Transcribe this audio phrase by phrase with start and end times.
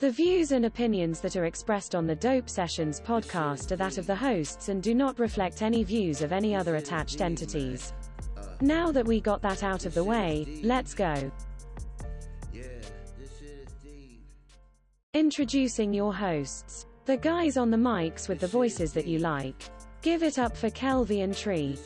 [0.00, 4.06] The views and opinions that are expressed on the Dope Sessions podcast are that of
[4.06, 7.92] the hosts and do not reflect any views of any other attached entities.
[8.60, 11.32] Now that we got that out of the way, let's go.
[15.14, 16.86] Introducing your hosts.
[17.06, 19.64] The guys on the mics with the voices that you like.
[20.02, 21.76] Give it up for Kelvy and Tree.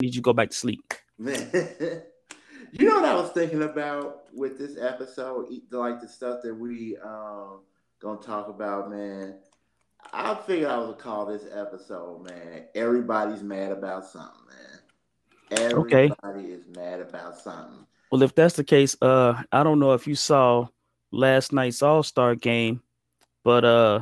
[0.00, 0.94] Need you go back to sleep.
[2.72, 6.96] You know what I was thinking about with this episode, like the stuff that we
[6.98, 7.60] um
[8.00, 9.36] gonna talk about, man.
[10.12, 12.64] I figured I would call this episode, man.
[12.74, 15.72] Everybody's mad about something, man.
[15.74, 16.10] Okay.
[16.22, 17.86] Everybody is mad about something.
[18.10, 20.68] Well, if that's the case, uh, I don't know if you saw
[21.10, 22.82] last night's All Star game,
[23.44, 24.00] but uh,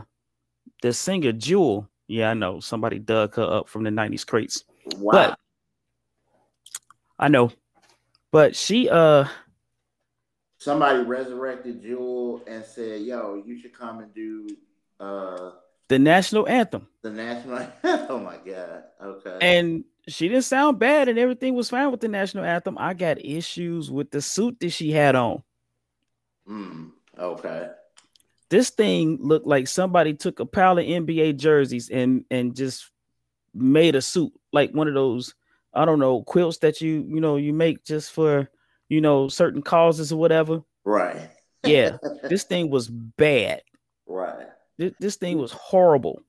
[0.83, 4.65] the singer Jewel, yeah, I know somebody dug her up from the '90s crates.
[4.97, 5.13] Wow.
[5.13, 5.39] But
[7.19, 7.51] I know,
[8.37, 9.25] but she uh,
[10.59, 14.47] Somebody resurrected Jewel and said, "Yo, you should come and do
[15.01, 15.53] uh
[15.89, 17.67] the national anthem, the national."
[18.11, 18.83] oh my god.
[19.03, 19.39] Okay.
[19.41, 22.77] and she didn't sound bad, and everything was fine with the national anthem.
[22.77, 25.43] I got issues with the suit that she had on.
[26.47, 27.71] Mm, okay.
[28.51, 32.91] this thing looked like somebody took a pile of NBA jerseys and and just
[33.55, 35.35] made a suit like one of those
[35.77, 38.51] I don't know quilts that you you know you make just for
[38.89, 40.63] you know certain causes or whatever.
[40.85, 41.31] Right.
[41.65, 43.63] Yeah, this thing was bad.
[44.07, 44.49] right.
[44.79, 46.23] This, this thing was horrible.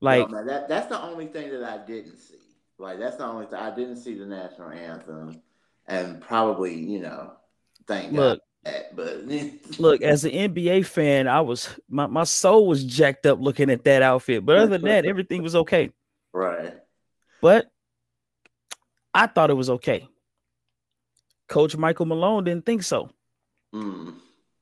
[0.00, 2.34] Like No, man, that that's the only thing that I didn't see.
[2.78, 5.40] Like that's the only thing I didn't see the national anthem,
[5.86, 7.32] and probably you know,
[7.86, 8.40] thank look God.
[8.64, 9.24] That, but
[9.80, 13.84] look as an NBA fan, I was my, my soul was jacked up looking at
[13.84, 14.44] that outfit.
[14.44, 15.90] But other than that, everything was okay.
[16.32, 16.74] right.
[17.40, 17.66] But
[19.14, 20.08] I thought it was okay.
[21.48, 23.10] Coach Michael Malone didn't think so.
[23.74, 24.14] Mm,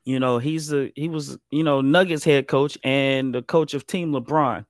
[0.05, 3.87] You know, he's the he was, you know, Nuggets head coach and the coach of
[3.87, 4.65] Team LeBron.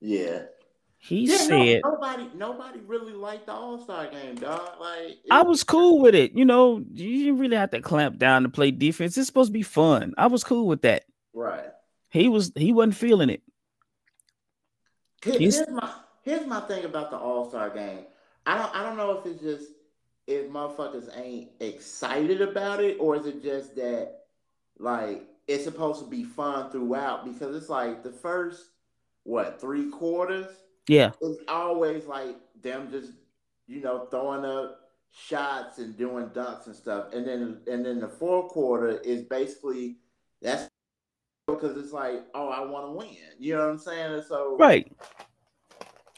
[0.00, 0.42] yeah.
[1.02, 4.78] He Yeah, no, said nobody nobody really liked the All Star game, dog.
[4.78, 6.32] Like it- I was cool with it.
[6.32, 9.16] You know, you didn't really have to clamp down to play defense.
[9.16, 10.12] It's supposed to be fun.
[10.18, 11.04] I was cool with that.
[11.32, 11.70] right.
[12.10, 13.40] He was he wasn't feeling it.
[15.24, 15.90] Here- Here's my
[16.22, 18.04] here's my thing about the All Star game.
[18.46, 19.72] I don't I don't know if it's just
[20.26, 24.24] if motherfuckers ain't excited about it, or is it just that
[24.78, 27.24] like it's supposed to be fun throughout?
[27.24, 28.70] Because it's like the first
[29.24, 30.46] what three quarters
[30.88, 31.10] Yeah.
[31.20, 33.12] it's always like them just
[33.66, 38.08] you know throwing up shots and doing dunks and stuff, and then and then the
[38.08, 39.96] fourth quarter is basically
[40.40, 40.68] that's
[41.46, 44.14] because it's like oh I want to win, you know what I'm saying?
[44.14, 44.90] And so Right.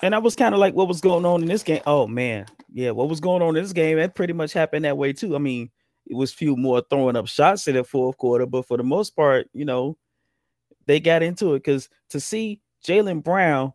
[0.02, 1.82] And I was kind of like, what was going on in this game?
[1.86, 3.98] Oh man, yeah, what was going on in this game?
[3.98, 5.36] That pretty much happened that way too.
[5.36, 5.70] I mean,
[6.06, 9.14] it was few more throwing up shots in the fourth quarter, but for the most
[9.14, 9.96] part, you know,
[10.86, 13.72] they got into it because to see Jaylen Brown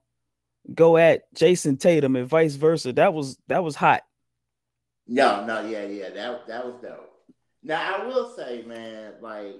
[0.76, 4.04] go at Jayson Tatum and vice versa, that was that was hot.
[5.08, 7.14] No, no, yeah, yeah, that that was dope.
[7.64, 9.56] Now I will say, man, like,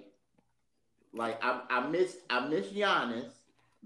[1.14, 3.32] like I I miss I miss Giannis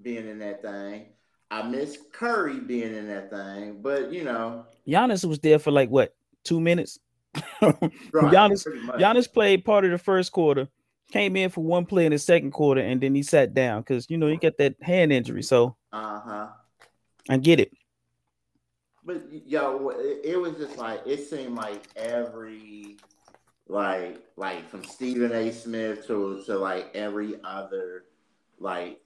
[0.02, 1.06] being in that thing.
[1.52, 5.90] I miss Curry being in that thing, but you know, Giannis was there for like
[5.90, 6.98] what two minutes.
[7.62, 8.66] right, Giannis.
[8.98, 10.70] Giannis played part of the first quarter,
[11.12, 14.10] came in for one play in the second quarter, and then he sat down because
[14.10, 15.44] you know he got that hand injury.
[15.44, 16.48] So uh huh.
[17.30, 17.74] I get it.
[19.04, 22.96] But yo, it, it was just like it seemed like every
[23.68, 25.52] like like from Stephen A.
[25.52, 28.06] Smith to to like every other
[28.58, 29.02] like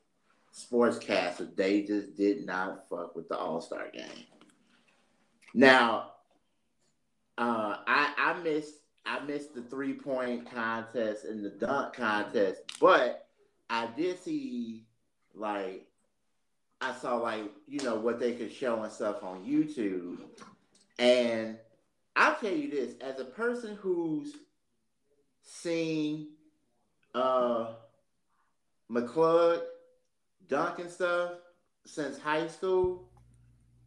[0.55, 4.25] sportscaster, they just did not fuck with the All Star game.
[5.53, 6.11] Now,
[7.37, 13.27] uh, I I missed I missed the three point contest and the dunk contest, but
[13.69, 14.85] I did see
[15.33, 15.87] like
[16.81, 20.19] I saw like you know what they could show and stuff on YouTube,
[20.99, 21.57] and
[22.15, 24.35] I'll tell you this: as a person who's
[25.41, 26.29] seen
[27.13, 27.67] uh
[28.89, 29.61] McClung
[30.47, 31.31] dunk and stuff
[31.85, 33.09] since high school,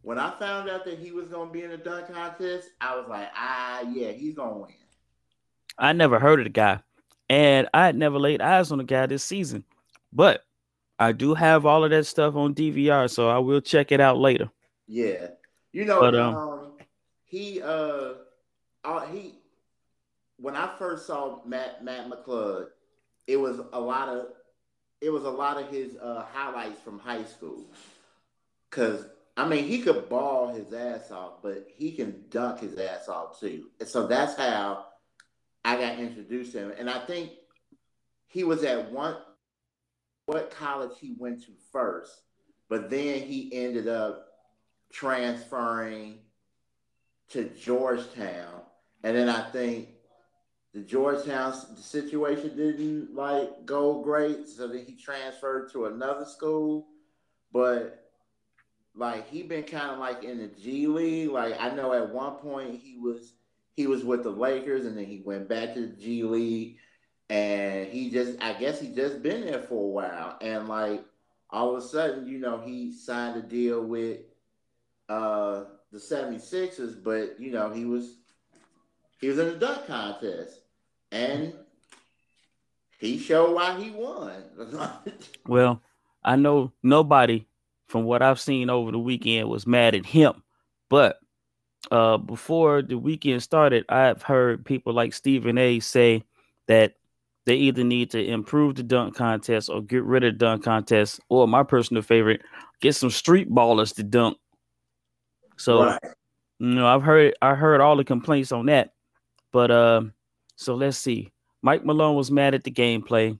[0.03, 3.07] when I found out that he was gonna be in the dunk contest, I was
[3.09, 4.75] like, ah, yeah, he's gonna win.
[5.79, 6.81] I never heard of the guy,
[7.29, 9.65] and I had never laid eyes on the guy this season,
[10.13, 10.45] but
[10.99, 14.19] I do have all of that stuff on DVR, so I will check it out
[14.19, 14.51] later.
[14.87, 15.29] Yeah,
[15.73, 16.73] you know, But, um, um,
[17.25, 18.15] he uh,
[18.85, 19.35] uh, he
[20.39, 22.67] when I first saw Matt Matt McClung,
[23.27, 24.27] it was a lot of
[25.01, 27.67] it was a lot of his uh, highlights from high school.
[28.71, 29.07] Cause
[29.37, 33.39] I mean, he could ball his ass off, but he can dunk his ass off
[33.39, 33.67] too.
[33.79, 34.87] And so that's how
[35.65, 36.73] I got introduced to him.
[36.77, 37.31] And I think
[38.27, 39.17] he was at one
[40.27, 42.13] what college he went to first,
[42.69, 44.27] but then he ended up
[44.93, 46.19] transferring
[47.31, 48.61] to Georgetown,
[49.03, 49.89] and then I think
[50.79, 56.87] the Georgetown situation didn't like go great, so then he transferred to another school.
[57.53, 58.11] But
[58.95, 61.31] like he been kind of like in the G League.
[61.31, 63.35] Like I know at one point he was
[63.75, 66.77] he was with the Lakers, and then he went back to the G League,
[67.29, 71.05] and he just I guess he just been there for a while, and like
[71.51, 74.21] all of a sudden, you know, he signed a deal with
[75.09, 78.19] uh the 76ers, but you know, he was
[79.21, 80.61] he was in the dunk contest
[81.13, 81.53] and
[82.99, 84.33] he showed why he won.
[85.47, 85.83] well,
[86.25, 87.47] I know nobody
[87.87, 90.43] from what I've seen over the weekend was mad at him,
[90.91, 91.19] but
[91.91, 96.25] uh, before the weekend started, I've heard people like Stephen A say
[96.67, 96.95] that
[97.47, 101.21] they either need to improve the dunk contest or get rid of the dunk contest,
[101.31, 102.43] or my personal favorite,
[102.81, 104.37] get some street ballers to dunk.
[105.57, 106.01] So, right.
[106.59, 108.93] you know, I've heard I heard all the complaints on that,
[109.51, 110.03] but uh,
[110.59, 111.31] so let's see.
[111.63, 113.39] Mike Malone was mad at the gameplay.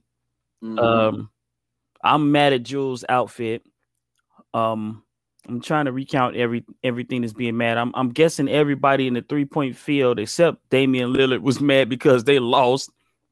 [0.63, 0.79] Mm-hmm.
[0.79, 1.29] Um,
[2.01, 3.63] I'm mad at Jewel's outfit.
[4.53, 5.03] Um,
[5.47, 7.77] I'm trying to recount every everything that's being mad.
[7.77, 12.23] I'm I'm guessing everybody in the three point field except Damian Lillard was mad because
[12.23, 12.89] they lost.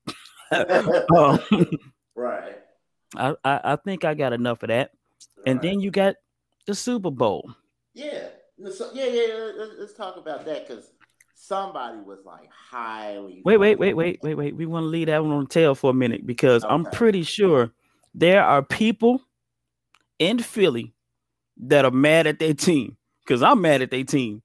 [0.52, 1.40] um,
[2.14, 2.58] right.
[3.16, 4.92] I, I, I think I got enough of that.
[5.46, 6.16] And then you got
[6.66, 7.52] the Super Bowl.
[7.94, 8.28] Yeah.
[8.74, 9.52] So, yeah, yeah.
[9.56, 10.92] Let's, let's talk about that because
[11.38, 13.42] somebody was like highly.
[13.46, 14.56] Wait, wait, wait, wait, wait, wait.
[14.56, 16.74] We want to leave that one on the tail for a minute because okay.
[16.74, 17.72] I'm pretty sure
[18.14, 19.22] there are people
[20.20, 20.94] in Philly
[21.58, 24.42] that are mad at their team because I'm mad at their team.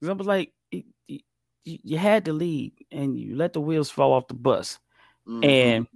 [0.00, 1.20] Because I was like, you,
[1.64, 4.78] you had to lead and you let the wheels fall off the bus.
[5.28, 5.44] Mm-hmm.
[5.44, 5.86] And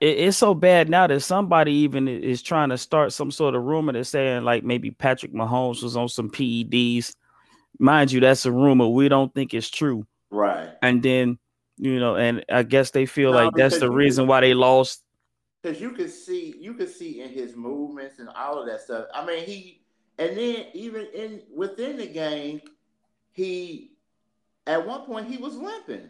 [0.00, 3.64] it, it's so bad now that somebody even is trying to start some sort of
[3.64, 7.12] rumor that's saying like maybe Patrick Mahomes was on some PEDs.
[7.78, 8.88] Mind you, that's a rumor.
[8.88, 10.06] We don't think it's true.
[10.30, 10.70] Right.
[10.82, 11.38] And then,
[11.76, 15.02] you know, and I guess they feel no, like that's the reason why they lost.
[15.62, 19.06] Because you could see, you could see in his movements and all of that stuff.
[19.14, 19.82] I mean, he,
[20.18, 22.60] and then even in within the game,
[23.32, 23.92] he,
[24.66, 26.08] at one point, he was limping.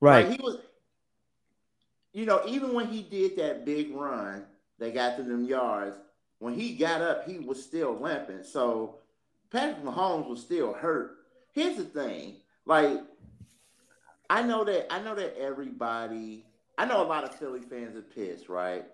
[0.00, 0.26] Right.
[0.26, 0.58] Like he was
[2.12, 4.44] you know, even when he did that big run,
[4.78, 5.96] they got to them yards.
[6.40, 8.42] When he got up, he was still limping.
[8.44, 8.96] So
[9.50, 11.16] Patrick Mahomes was still hurt.
[11.52, 12.36] Here's the thing,
[12.66, 13.00] like
[14.30, 16.44] I know that I know that everybody,
[16.76, 18.84] I know a lot of Philly fans are pissed, right?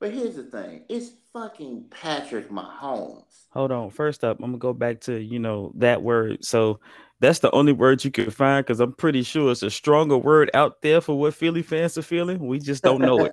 [0.00, 3.46] But here's the thing, it's fucking Patrick Mahomes.
[3.50, 3.90] Hold on.
[3.90, 6.44] First up, I'm gonna go back to you know that word.
[6.44, 6.80] So
[7.20, 10.50] that's the only word you can find because I'm pretty sure it's a stronger word
[10.54, 12.46] out there for what Philly fans are feeling.
[12.46, 13.32] We just don't know it.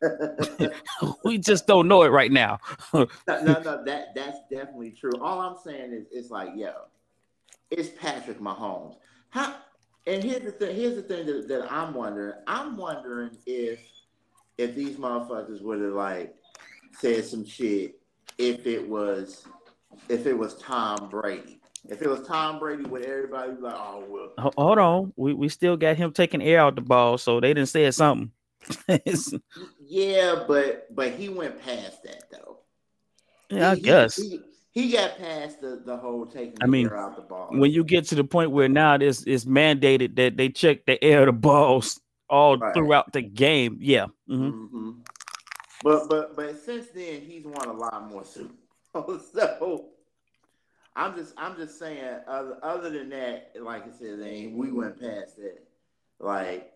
[1.24, 2.60] we just don't know it right now.
[2.94, 5.12] no, no, no, that that's definitely true.
[5.22, 6.74] All I'm saying is, it's like, yo,
[7.70, 8.96] it's Patrick Mahomes.
[9.30, 9.56] How?
[10.08, 10.76] And here's the thing.
[10.76, 12.34] Here's the thing that, that I'm wondering.
[12.48, 13.80] I'm wondering if
[14.58, 16.36] if these motherfuckers would have like
[16.98, 18.00] said some shit
[18.38, 19.48] if it was
[20.10, 21.60] if it was Tom Brady
[21.90, 24.52] if it was Tom Brady, would everybody be like, "Oh well"?
[24.58, 27.70] Hold on, we we still got him taking air out the ball, so they didn't
[27.70, 28.32] say something.
[29.80, 32.59] yeah, but but he went past that though.
[33.50, 34.42] Yeah, he, I guess he,
[34.74, 37.50] he, he, got past the, the whole taking I mean, out the ball.
[37.52, 41.02] When you get to the point where now it's it's mandated that they check the
[41.04, 42.74] air of the balls all right.
[42.74, 44.06] throughout the game, yeah.
[44.30, 44.44] Mm-hmm.
[44.44, 44.92] Mm-hmm.
[45.83, 48.54] But but but since then he's won a lot more Super
[48.94, 49.90] Bowls, so
[50.95, 52.19] I'm just I'm just saying.
[52.28, 54.19] Other other than that, like I said,
[54.54, 55.64] we went past that.
[56.19, 56.71] Like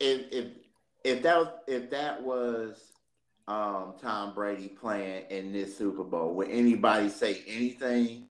[0.00, 0.46] if if
[1.04, 2.92] if that was if that was
[3.48, 8.28] um, Tom Brady playing in this Super Bowl, would anybody say anything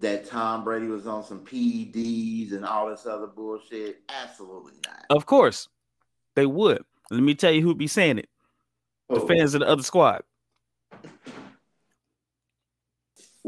[0.00, 4.00] that Tom Brady was on some PEDs and all this other bullshit?
[4.08, 5.04] Absolutely not.
[5.10, 5.68] Of course,
[6.34, 6.84] they would.
[7.10, 8.28] Let me tell you who'd be saying it.
[9.08, 9.26] The oh.
[9.26, 10.22] fans of the other squad.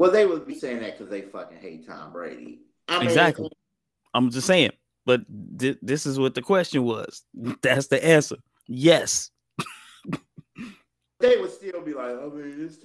[0.00, 2.60] Well, they would be saying that because they fucking hate Tom Brady.
[2.88, 3.50] I mean, exactly.
[4.14, 4.70] I'm just saying,
[5.04, 5.20] but
[5.58, 7.22] th- this is what the question was.
[7.62, 8.36] That's the answer.
[8.66, 9.30] Yes.
[11.20, 12.78] they would still be like, I mean, it's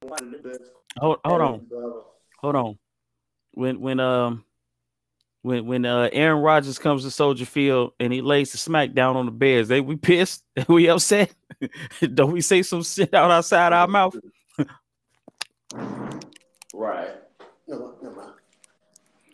[0.00, 0.62] one of the best.
[0.96, 1.66] Hold, hold on,
[2.40, 2.78] hold on.
[3.52, 4.44] When when um
[5.42, 9.16] when when uh Aaron Rodgers comes to Soldier Field and he lays the smack down
[9.16, 11.32] on the Bears, they we pissed, we upset.
[12.14, 14.16] Don't we say some shit out outside our mouth?
[16.74, 17.14] Right.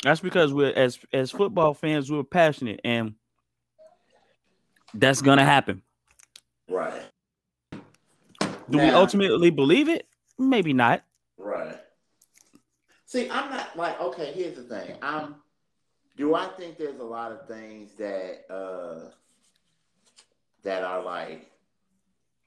[0.02, 3.14] That's because we're as as football fans, we're passionate and
[4.92, 5.82] That's gonna happen.
[6.68, 7.02] Right.
[8.70, 10.06] Do we ultimately believe it?
[10.38, 11.04] Maybe not.
[11.36, 11.76] Right.
[13.06, 14.32] See, I'm not like okay.
[14.32, 14.96] Here's the thing.
[15.02, 15.36] I'm.
[16.16, 19.10] Do I think there's a lot of things that uh
[20.62, 21.50] that are like,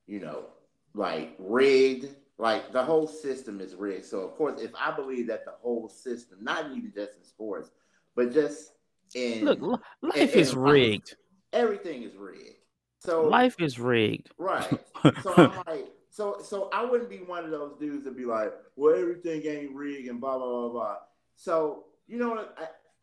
[0.06, 0.46] you know,
[0.94, 2.08] like rigged?
[2.40, 4.06] Like the whole system is rigged.
[4.06, 7.72] So of course, if I believe that the whole system, not even just in sports,
[8.16, 8.74] but just
[9.16, 11.16] in Look, li- life and- is and- rigged.
[11.54, 12.56] everything is rigged.
[13.00, 14.30] So Life is rigged.
[14.38, 14.68] Right.
[15.24, 18.52] So I'm like, so so I wouldn't be one of those dudes that be like,
[18.76, 20.96] well, everything ain't rigged and blah blah blah blah.
[21.36, 22.56] So you know what?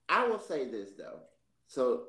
[0.08, 1.20] I, I will say this though.
[1.68, 2.04] So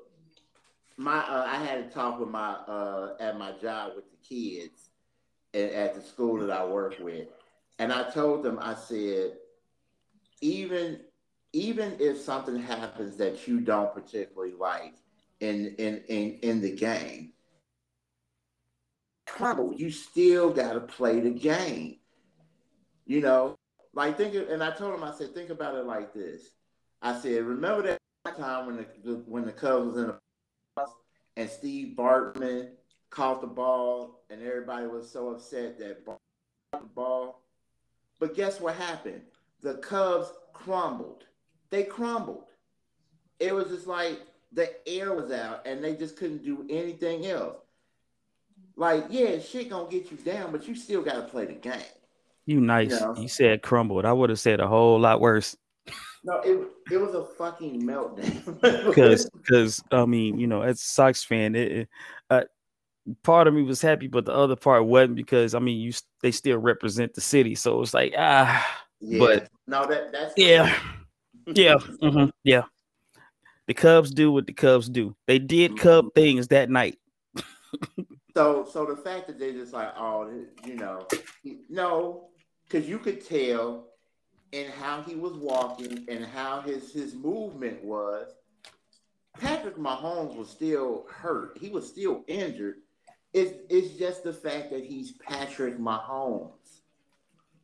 [0.97, 4.89] my uh, I had a talk with my uh, at my job with the kids
[5.55, 7.27] at, the school that I work with,
[7.79, 9.33] and I told them I said,
[10.41, 10.99] even
[11.53, 14.95] even if something happens that you don't particularly like
[15.39, 17.31] in in in, in the game
[19.25, 19.73] trouble.
[19.75, 21.97] You still got to play the game.
[23.05, 23.55] You know,
[23.93, 24.35] like think.
[24.35, 26.49] Of, and I told him, I said, think about it like this.
[27.01, 30.85] I said, remember that time when the, when the Cubs was in the
[31.37, 32.69] and Steve Bartman
[33.15, 36.19] caught the ball and everybody was so upset that caught
[36.73, 37.41] the ball.
[38.19, 39.21] But guess what happened?
[39.61, 41.23] The Cubs crumbled.
[41.69, 42.49] They crumbled.
[43.39, 47.57] It was just like the air was out and they just couldn't do anything else
[48.77, 51.81] like, yeah, shit gonna get you down, but you still gotta play the game.
[52.45, 52.91] You nice.
[52.99, 53.15] know.
[53.17, 54.05] You said crumbled.
[54.05, 55.55] I would have said a whole lot worse.
[56.23, 58.59] No, it it was a fucking meltdown.
[58.85, 61.89] Because, because I mean, you know, as a Sox fan, it, it-
[62.29, 62.41] uh,
[63.23, 66.31] part of me was happy, but the other part wasn't because I mean, you they
[66.31, 69.19] still represent the city, so it's like ah, yeah.
[69.19, 70.77] but- no, that that's yeah,
[71.47, 72.63] yeah, mhm, yeah.
[73.67, 75.15] The Cubs do what the Cubs do.
[75.25, 76.99] They did Cub things that night.
[78.35, 80.29] So so the fact that they just like, oh,
[80.65, 81.07] you know,
[81.69, 82.29] no,
[82.67, 83.87] because you could tell
[84.51, 88.31] in how he was walking and how his his movement was.
[89.37, 91.57] Patrick Mahomes was still hurt.
[91.59, 92.77] He was still injured.
[93.35, 96.51] It's it's just the fact that he's Patrick Mahomes.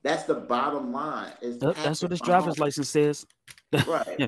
[0.04, 1.32] That's the bottom line.
[1.42, 2.60] That- That's what his driver's Mahomes.
[2.60, 3.25] license says.
[3.88, 4.16] Right.
[4.20, 4.28] Yeah.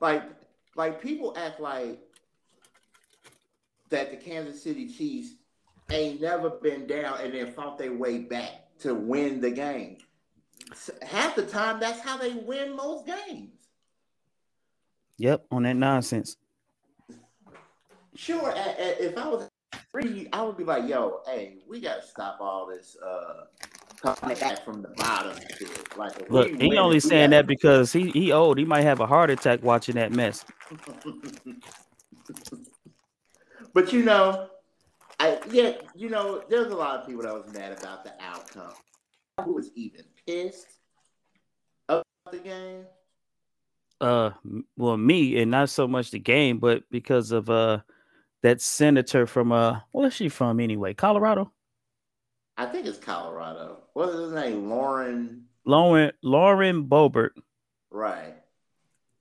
[0.00, 0.22] Like
[0.76, 1.98] like people act like
[3.90, 5.34] that the Kansas City Chiefs
[5.90, 9.98] ain't never been down and then fought their way back to win the game.
[11.02, 13.50] Half the time, that's how they win most games.
[15.18, 16.38] Yep, on that nonsense.
[18.16, 19.50] Sure, if I was
[19.90, 23.44] free, I would be like, "Yo, hey, we gotta stop all this uh
[24.00, 25.96] coming back from the bottom." Shit.
[25.96, 28.58] Like, Look, he win, only saying gotta- that because he he old.
[28.58, 30.44] He might have a heart attack watching that mess.
[33.74, 34.48] but you know,
[35.20, 38.72] I yeah, you know, there's a lot of people that was mad about the outcome.
[39.44, 40.66] Who was even pissed
[41.88, 42.84] about the game?
[44.00, 44.30] Uh,
[44.76, 47.78] well, me and not so much the game, but because of uh
[48.44, 50.92] that senator from uh, where's she from anyway?
[50.92, 51.50] Colorado.
[52.58, 53.78] I think it's Colorado.
[53.94, 54.68] What is his name?
[54.68, 55.46] Lauren.
[55.64, 57.30] Lauren Lauren Boebert.
[57.90, 58.34] Right.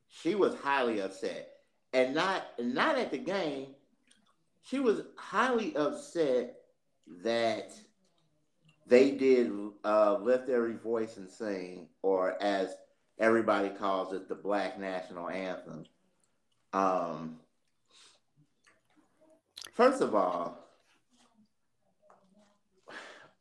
[0.10, 1.48] She was highly upset,
[1.94, 3.68] and not not at the game.
[4.62, 6.56] She was highly upset
[7.24, 7.72] that
[8.86, 9.52] they did
[9.86, 12.76] uh, lift every voice and sing, or as
[13.20, 15.86] everybody calls it, the Black National Anthem.
[16.74, 17.40] Um,
[19.74, 20.58] first of all,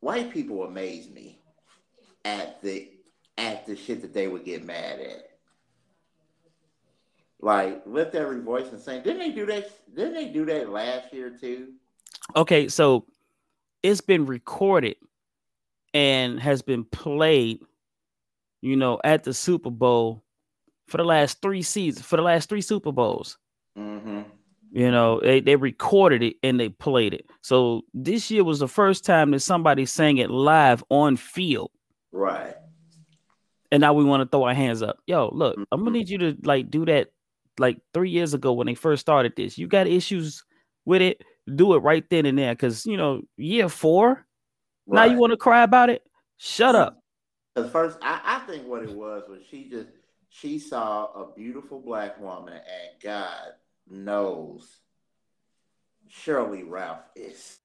[0.00, 1.38] white people amaze me
[2.24, 2.90] at the
[3.38, 5.28] at the shit that they would get mad at.
[7.40, 9.02] Like lift every voice and sing.
[9.02, 9.70] Didn't they do that?
[9.94, 11.72] Didn't they do that last year too?
[12.36, 13.06] Okay, so
[13.82, 14.96] it's been recorded
[15.92, 17.60] and has been played,
[18.60, 20.22] you know, at the Super Bowl
[20.86, 23.38] for the last three seasons, for the last three Super Bowls.
[23.76, 24.20] Mm-hmm.
[24.75, 27.26] You know, they, they recorded it and they played it.
[27.43, 31.71] So this year was the first time that somebody sang it live on field.
[32.11, 32.55] Right.
[33.71, 34.99] And now we want to throw our hands up.
[35.07, 35.93] Yo, look, I'm gonna Mhm.
[35.93, 37.09] need you to like do that
[37.59, 39.59] like three years ago when they first started this.
[39.59, 40.43] You got issues
[40.87, 41.23] with it,
[41.55, 42.55] do it right then and there.
[42.57, 44.26] Cause you know, year four,
[44.87, 46.02] now you want to cry about it?
[46.38, 46.99] Shut up.
[47.55, 49.88] Because first, I, I think what it was was she just
[50.31, 53.52] she saw a beautiful black woman, and God
[53.92, 54.80] knows,
[56.11, 57.58] Sheryl Lee Ralph is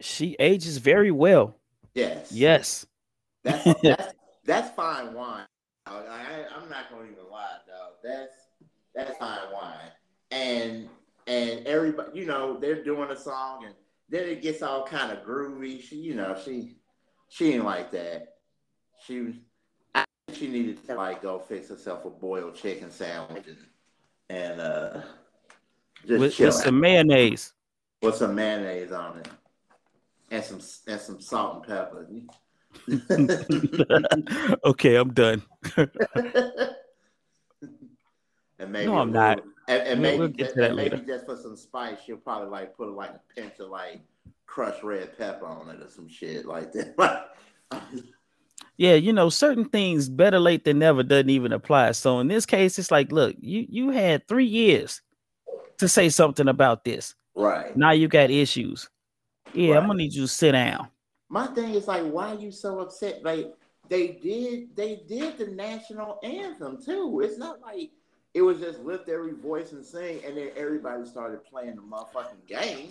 [0.00, 1.56] She ages very well.
[1.94, 2.86] yes, Yes.
[3.42, 5.46] That's that's that's fine wine.
[5.86, 8.08] I, I'm not going to even lie, though.
[8.08, 8.34] That's
[8.94, 9.90] that's fine wine.
[10.30, 10.88] And
[11.26, 13.74] and everybody, you know, they're doing a song, and
[14.08, 15.82] then it gets all kind of groovy.
[15.82, 16.76] She, you know, she
[17.28, 18.34] she ain't like that.
[19.04, 19.42] She
[20.32, 23.58] she needed to like go fix herself a boiled chicken sandwich and,
[24.28, 25.00] and uh
[26.06, 27.52] just with, with some mayonnaise.
[28.02, 29.28] With some mayonnaise on it.
[30.30, 32.06] And some and some salt and pepper.
[34.64, 35.42] okay, I'm done.
[35.76, 35.90] and
[38.72, 39.42] maybe no, I'm not.
[39.68, 43.10] And, and maybe, we'll and maybe just for some spice, you'll probably like put like
[43.10, 44.00] a pinch of like
[44.46, 47.28] crushed red pepper on it or some shit like that.
[48.82, 51.92] yeah, you know, certain things better late than never doesn't even apply.
[51.92, 55.00] So in this case, it's like, look, you you had three years
[55.78, 57.14] to say something about this.
[57.36, 57.76] Right.
[57.76, 58.90] Now you got issues.
[59.54, 59.80] Yeah, right.
[59.80, 60.88] I'm gonna need you to sit down.
[61.28, 63.22] My thing is like, why are you so upset?
[63.22, 63.54] Like
[63.88, 67.20] they did, they did the national anthem too.
[67.24, 67.92] It's not like
[68.34, 72.48] it was just lift every voice and sing, and then everybody started playing the motherfucking
[72.48, 72.88] game.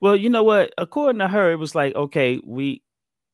[0.00, 0.72] Well, you know what?
[0.78, 2.80] According to her, it was like, okay, we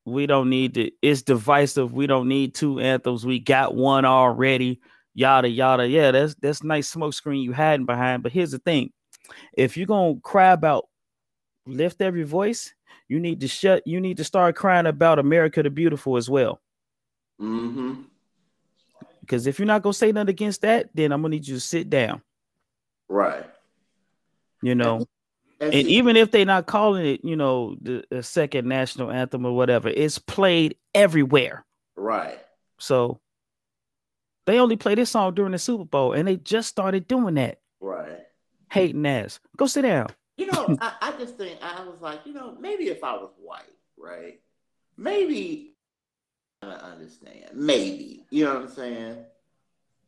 [0.05, 0.91] we don't need to.
[1.01, 1.93] It's divisive.
[1.93, 3.25] We don't need two anthems.
[3.25, 4.81] We got one already.
[5.15, 5.87] Yada yada.
[5.87, 8.23] Yeah, that's that's nice smoke screen you hiding behind.
[8.23, 8.93] But here's the thing:
[9.53, 10.89] if you're gonna cry about
[11.67, 12.75] lift every voice,
[13.09, 13.83] you need to shut.
[13.87, 16.61] You need to start crying about America the Beautiful as well.
[17.41, 18.03] Mm-hmm.
[19.21, 21.61] Because if you're not gonna say nothing against that, then I'm gonna need you to
[21.61, 22.23] sit down.
[23.09, 23.45] Right.
[24.63, 25.07] You know,
[25.63, 29.47] and, and even if they're not calling it, you know, the, the, second national anthem
[29.47, 31.65] or whatever, it's played everywhere.
[31.95, 32.41] Right.
[32.79, 33.21] So
[34.47, 37.61] they only play this song during the Super Bowl, and they just started doing that.
[37.81, 38.19] Right.
[38.73, 39.39] Hating ass.
[39.57, 40.09] Go sit down.
[40.37, 43.31] You know, I, I just think I was like, you know, maybe if I was
[43.41, 43.63] white,
[43.97, 44.41] right?
[44.97, 45.75] Maybe
[46.61, 47.51] I understand.
[47.55, 48.25] Maybe.
[48.31, 49.17] You know what I'm saying?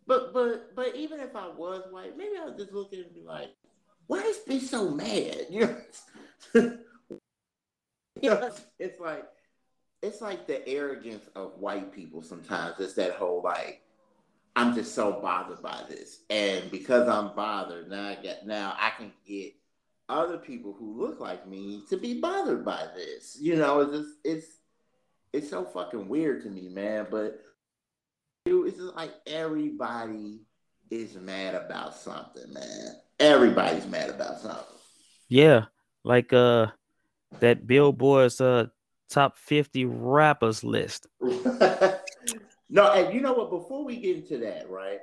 [0.07, 3.07] But but but even if I was white, maybe I would just look at it
[3.07, 3.51] and be like,
[4.07, 5.47] why is bitch so mad?
[8.23, 9.25] You know, it's like
[10.03, 12.79] it's like the arrogance of white people sometimes.
[12.79, 13.83] It's that whole like,
[14.55, 16.21] I'm just so bothered by this.
[16.31, 19.55] And because I'm bothered, now I get now I can get
[20.09, 23.37] other people who look like me to be bothered by this.
[23.41, 24.47] You know, it's just it's
[25.33, 27.09] it's so fucking weird to me, man.
[27.11, 27.41] But
[28.47, 30.43] it's just like everybody
[30.91, 32.95] is mad about something, man.
[33.21, 34.65] Everybody's mad about something.
[35.29, 35.67] Yeah,
[36.05, 36.69] like uh
[37.41, 38.67] that Billboard's uh
[39.11, 41.07] top 50 rappers list.
[41.21, 42.01] no,
[42.93, 43.51] and you know what?
[43.51, 45.01] Before we get into that, right?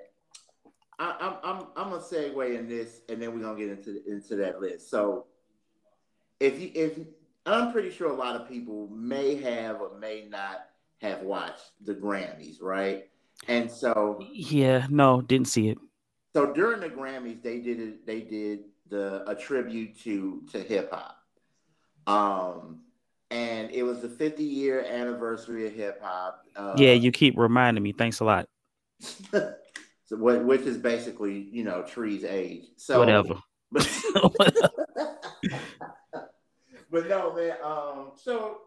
[1.00, 4.04] I, am I'm I'm I'm gonna segue in this, and then we're gonna get into
[4.06, 4.90] into that list.
[4.90, 5.26] So,
[6.40, 7.00] if you if
[7.46, 10.68] I'm pretty sure a lot of people may have or may not
[11.02, 13.08] have watched the Grammys, right?
[13.48, 15.80] And so, yeah, no, didn't see it.
[16.34, 18.06] So during the Grammys, they did it.
[18.06, 21.18] They did the a tribute to to hip hop,
[22.08, 22.82] um,
[23.30, 26.44] and it was the 50 year anniversary of hip hop.
[26.56, 27.92] Uh, yeah, you keep reminding me.
[27.92, 28.48] Thanks a lot.
[29.32, 29.56] so
[30.12, 32.68] what, which is basically you know Tree's age.
[32.78, 33.36] So whatever.
[33.72, 33.90] But,
[36.92, 37.56] but no, man.
[37.64, 38.62] Um, so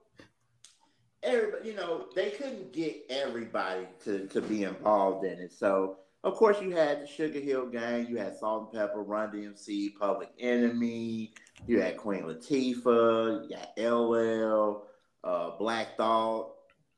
[1.22, 5.52] everybody, you know, they couldn't get everybody to to be involved in it.
[5.52, 10.30] So of course, you had the Sugar Hill Gang, you had Salt-N-Pepa, Run DMC, Public
[10.40, 11.32] Enemy,
[11.66, 14.82] you had Queen Latifah, you had LL,
[15.22, 16.54] uh, Black Thought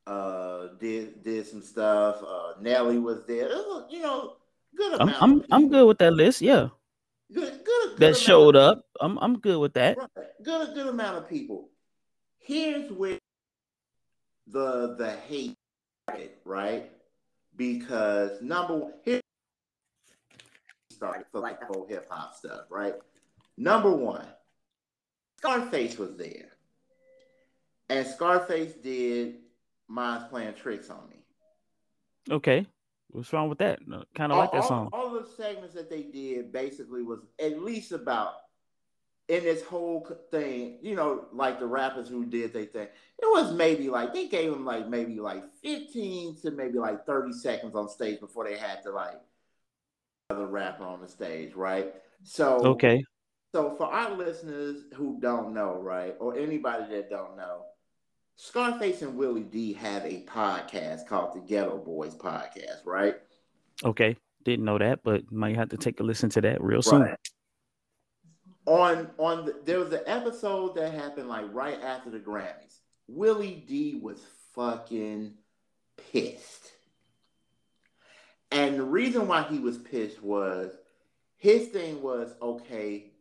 [0.06, 2.22] uh, did did some stuff.
[2.22, 3.48] Uh, Nelly was there.
[3.48, 4.36] Was, you know,
[4.76, 5.22] good amount.
[5.22, 6.40] I'm I'm, I'm good with that list.
[6.40, 6.68] Yeah.
[7.32, 8.84] Good, good, good that showed up.
[9.00, 9.98] I'm I'm good with that.
[9.98, 10.08] Right.
[10.42, 11.70] Good, good amount of people.
[12.38, 13.18] Here's where
[14.46, 15.56] the the hate,
[16.44, 16.88] right?
[17.56, 19.20] Because number one, here
[20.90, 22.94] started for like the whole hip hop stuff, right?
[23.56, 24.26] Number one,
[25.38, 26.52] Scarface was there,
[27.88, 29.36] and Scarface did
[29.88, 31.16] Mind's playing tricks on me.
[32.30, 32.66] Okay,
[33.08, 33.78] what's wrong with that?
[34.14, 34.88] Kind of like that song.
[34.92, 38.32] All, all the segments that they did basically was at least about
[39.28, 43.52] in this whole thing, you know, like the rappers who did they thing, it was
[43.52, 47.88] maybe like they gave them like maybe like 15 to maybe like 30 seconds on
[47.88, 49.20] stage before they had to like
[50.28, 51.92] the rapper on the stage, right?
[52.22, 53.04] So okay.
[53.52, 57.62] So for our listeners who don't know, right, or anybody that don't know,
[58.36, 63.16] Scarface and Willie D have a podcast called the Geto Boys Podcast, right?
[63.82, 67.14] Okay, didn't know that, but might have to take a listen to that real soon.
[68.66, 72.80] On on the, there was an episode that happened like right after the Grammys.
[73.08, 74.18] Willie D was
[74.54, 75.34] fucking
[76.10, 76.72] pissed.
[78.50, 80.72] And the reason why he was pissed was
[81.36, 83.12] his thing was okay,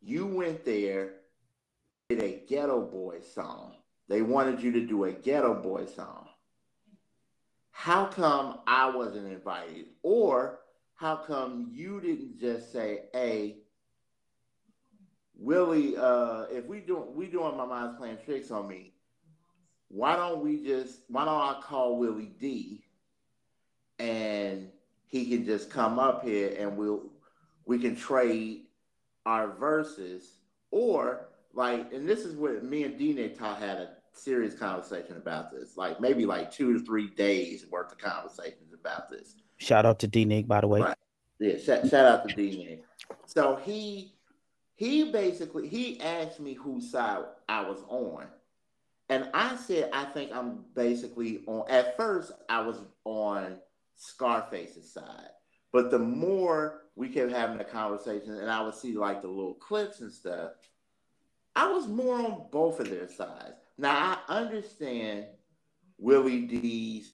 [0.00, 1.14] you went there,
[2.08, 3.74] did a Geto Boy song.
[4.08, 6.28] They wanted you to do a Geto Boy song.
[7.70, 9.86] How come I wasn't invited?
[10.02, 10.60] Or
[10.96, 13.59] how come you didn't just say, hey,
[15.40, 18.92] Willie, uh, if we do we doing my mind's playing tricks on me,
[19.88, 22.84] why don't we just why don't I call Willie D?
[23.98, 24.68] And
[25.06, 27.04] he can just come up here and we'll
[27.64, 28.66] we can trade
[29.24, 30.40] our verses.
[30.70, 35.50] Or like and this is what me and D Nick had a serious conversation about
[35.50, 35.74] this.
[35.74, 39.36] Like maybe like two to three days worth of conversations about this.
[39.56, 40.80] Shout out to D Nick by the way.
[40.80, 40.96] Right.
[41.38, 42.84] yeah shout, shout out to D Nick
[43.26, 44.12] so he
[44.80, 48.26] he basically he asked me whose side I was on
[49.10, 53.58] and I said I think I'm basically on at first I was on
[53.96, 55.28] Scarface's side.
[55.70, 59.52] But the more we kept having the conversation and I would see like the little
[59.52, 60.52] clips and stuff,
[61.54, 63.56] I was more on both of their sides.
[63.76, 65.26] Now I understand
[65.98, 67.12] Willie D's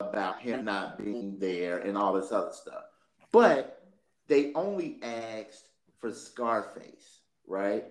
[0.00, 2.84] about him not being there and all this other stuff.
[3.30, 3.82] But
[4.26, 5.68] they only asked
[6.04, 7.86] for Scarface, right?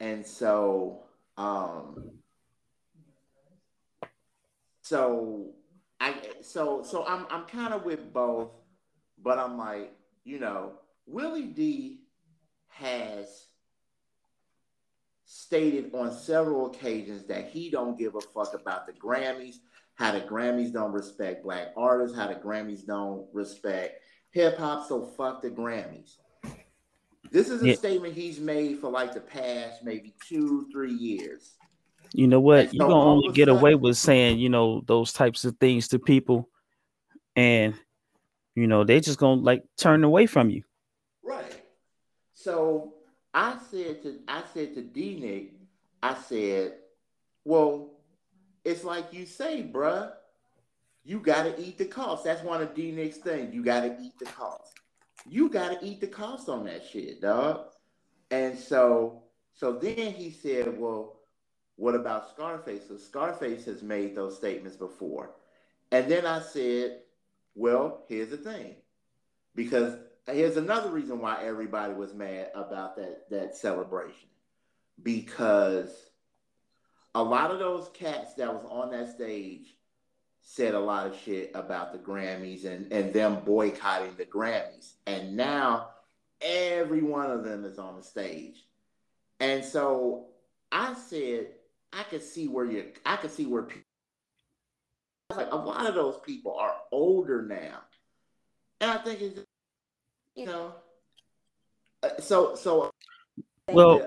[0.00, 1.02] And so
[1.36, 2.12] um
[4.80, 5.50] so
[6.00, 8.48] I so so I'm I'm kind of with both,
[9.22, 9.92] but I'm like,
[10.24, 10.72] you know,
[11.04, 12.00] Willie D
[12.68, 13.48] has
[15.26, 19.56] stated on several occasions that he don't give a fuck about the Grammys,
[19.96, 25.04] how the Grammys don't respect black artists, how the Grammys don't respect hip hop, so
[25.04, 26.16] fuck the Grammys.
[27.34, 27.74] This is a yeah.
[27.74, 31.56] statement he's made for like the past maybe two, three years.
[32.12, 32.72] You know what?
[32.72, 36.48] You're gonna only get away with saying, you know, those types of things to people,
[37.34, 37.74] and
[38.54, 40.62] you know, they just gonna like turn away from you.
[41.24, 41.60] Right.
[42.34, 42.94] So
[43.34, 45.54] I said to I said to D Nick,
[46.04, 46.74] I said,
[47.44, 47.94] Well,
[48.64, 50.12] it's like you say, bruh,
[51.02, 52.22] you gotta eat the cost.
[52.22, 53.52] That's one of D Nick's things.
[53.52, 54.78] You gotta eat the cost.
[55.28, 57.66] You gotta eat the cost on that shit, dog.
[58.30, 59.22] And so
[59.54, 61.20] so then he said, Well,
[61.76, 62.88] what about Scarface?
[62.88, 65.30] So Scarface has made those statements before.
[65.90, 67.00] And then I said,
[67.54, 68.76] well, here's the thing.
[69.54, 74.28] Because here's another reason why everybody was mad about that, that celebration.
[75.02, 76.10] Because
[77.14, 79.76] a lot of those cats that was on that stage
[80.44, 84.92] said a lot of shit about the Grammys and, and them boycotting the Grammys.
[85.06, 85.88] And now
[86.40, 88.62] every one of them is on the stage.
[89.40, 90.26] And so
[90.70, 91.48] I said,
[91.92, 93.82] I could see where you I could see where people
[95.34, 97.78] like a lot of those people are older now.
[98.80, 99.40] And I think it's
[100.34, 100.74] you know
[102.02, 102.90] uh, so so
[103.68, 104.06] well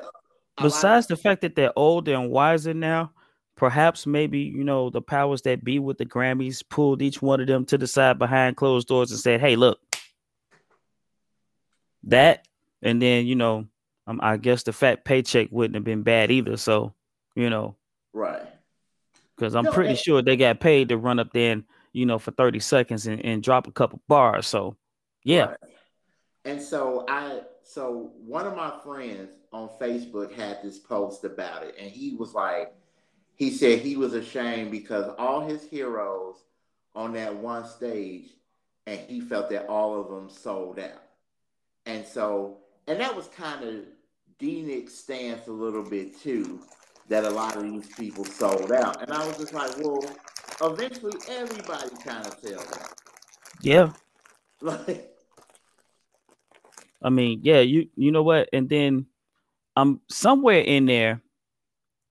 [0.61, 3.11] besides the fact that they're older and wiser now,
[3.57, 7.47] perhaps maybe you know the powers that be with the Grammys pulled each one of
[7.47, 9.79] them to the side behind closed doors and said, "Hey, look,
[12.03, 12.47] that,"
[12.81, 13.67] and then you know,
[14.05, 16.55] um, I guess the fat paycheck wouldn't have been bad either.
[16.55, 16.93] So
[17.35, 17.75] you know.
[18.13, 18.41] Right.
[19.35, 22.17] Because I'm no, pretty sure they got paid to run up there and, you know,
[22.17, 24.47] for 30 seconds and, and drop a couple bars.
[24.47, 24.75] So,
[25.23, 25.45] yeah.
[25.45, 25.57] Right.
[26.45, 31.75] And so I, so one of my friends on Facebook had this post about it,
[31.79, 32.73] and he was like,
[33.37, 36.35] he said he was ashamed because all his heroes
[36.95, 38.29] on that one stage,
[38.87, 41.03] and he felt that all of them sold out.
[41.85, 43.75] And so, and that was kind of
[44.39, 46.61] D Nick's stance a little bit too
[47.09, 49.01] that a lot of these people sold out.
[49.01, 50.03] And I was just like, well,
[50.61, 52.93] eventually everybody kind of sells out.
[53.61, 53.93] Yeah.
[54.59, 55.13] Like
[57.03, 58.49] I mean, yeah, you you know what?
[58.51, 59.05] And then
[59.75, 61.21] I'm um somewhere in there,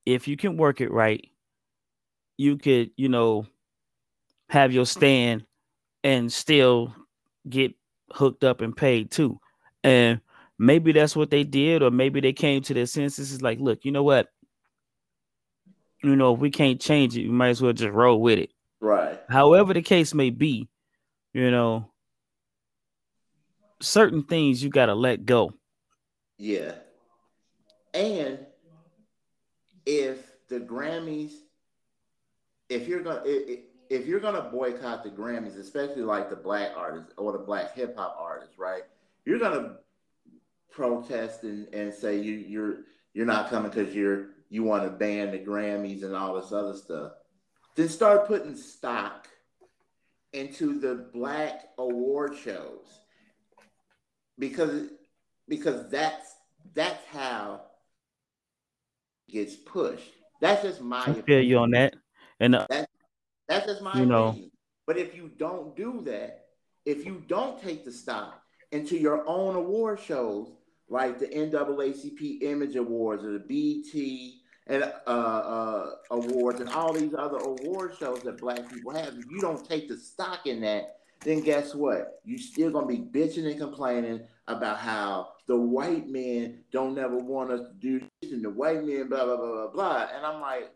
[0.06, 1.28] if you can work it right,
[2.38, 3.46] you could, you know,
[4.48, 5.44] have your stand
[6.04, 6.94] and still
[7.48, 7.74] get
[8.12, 9.40] hooked up and paid too.
[9.82, 10.20] And
[10.58, 13.32] maybe that's what they did, or maybe they came to their senses.
[13.32, 14.28] Is like, look, you know what?
[16.02, 18.50] you know, if we can't change it, we might as well just roll with it.
[18.80, 19.20] Right.
[19.28, 20.68] However the case may be,
[21.32, 21.90] you know,
[23.80, 25.52] certain things you got to let go.
[26.38, 26.72] Yeah.
[27.92, 28.38] And
[29.86, 31.32] if the Grammys,
[32.68, 37.32] if you're gonna if you're gonna boycott the Grammys, especially like the black artists or
[37.32, 38.82] the black hip hop artists, right?
[39.24, 39.76] You're gonna
[40.70, 42.78] protest and, and say you you're
[43.14, 46.74] you're not coming because you're you want to ban the Grammys and all this other
[46.74, 47.12] stuff.
[47.74, 49.28] Then start putting stock
[50.32, 53.00] into the black award shows
[54.38, 54.90] because
[55.48, 56.34] because that's
[56.74, 57.62] that's how
[59.30, 60.12] gets pushed.
[60.40, 61.94] That's just my I feel you on that.
[62.40, 62.92] And uh, that's,
[63.48, 64.28] that's just my you know.
[64.28, 64.50] opinion.
[64.86, 66.46] But if you don't do that,
[66.84, 68.40] if you don't take the stock
[68.72, 70.52] into your own award shows
[70.88, 77.14] like the NAACP Image Awards or the BT and uh, uh, awards and all these
[77.14, 80.98] other award shows that black people have, if you don't take the stock in that,
[81.20, 82.20] then guess what?
[82.24, 87.50] You still gonna be bitching and complaining about how the white men don't ever want
[87.50, 90.08] us to do this and the white men blah blah blah blah blah.
[90.14, 90.70] And I'm like,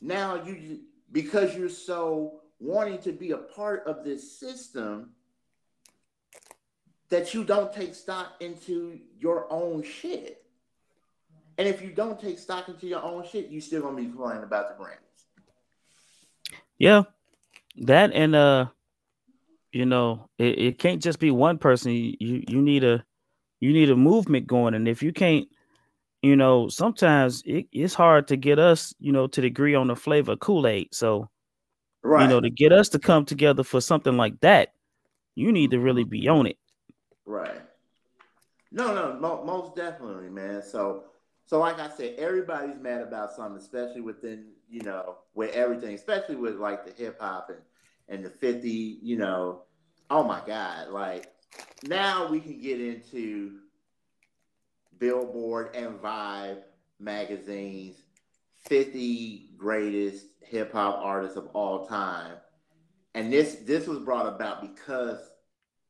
[0.00, 0.80] now you
[1.12, 5.10] because you're so wanting to be a part of this system
[7.08, 10.42] that you don't take stock into your own shit.
[11.58, 14.42] And if you don't take stock into your own shit, you still gonna be complaining
[14.42, 14.96] about the Grammys.
[16.78, 17.04] yeah,
[17.76, 18.66] that and uh,
[19.76, 21.92] you know, it, it can't just be one person.
[21.92, 23.04] You you need a
[23.60, 25.46] you need a movement going, and if you can't,
[26.22, 29.94] you know, sometimes it, it's hard to get us, you know, to agree on the
[29.94, 30.94] flavor of Kool Aid.
[30.94, 31.28] So
[32.02, 32.22] Right.
[32.22, 34.72] you know, to get us to come together for something like that,
[35.34, 36.56] you need to really be on it.
[37.26, 37.60] Right.
[38.72, 40.62] No, no, mo- most definitely, man.
[40.62, 41.04] So,
[41.44, 46.36] so like I said, everybody's mad about something, especially within, you know, with everything, especially
[46.36, 47.60] with like the hip hop and
[48.08, 49.65] and the fifty, you know.
[50.10, 50.88] Oh my God!
[50.88, 51.32] Like
[51.84, 53.58] now we can get into
[54.98, 56.62] Billboard and Vibe
[56.98, 57.96] magazines,
[58.64, 62.36] fifty greatest hip hop artists of all time,
[63.14, 65.18] and this this was brought about because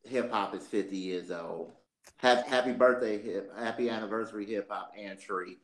[0.06, 1.72] hip hop is 50 years old.
[2.18, 5.58] Happy, happy birthday, hip, happy anniversary, hip hop entry.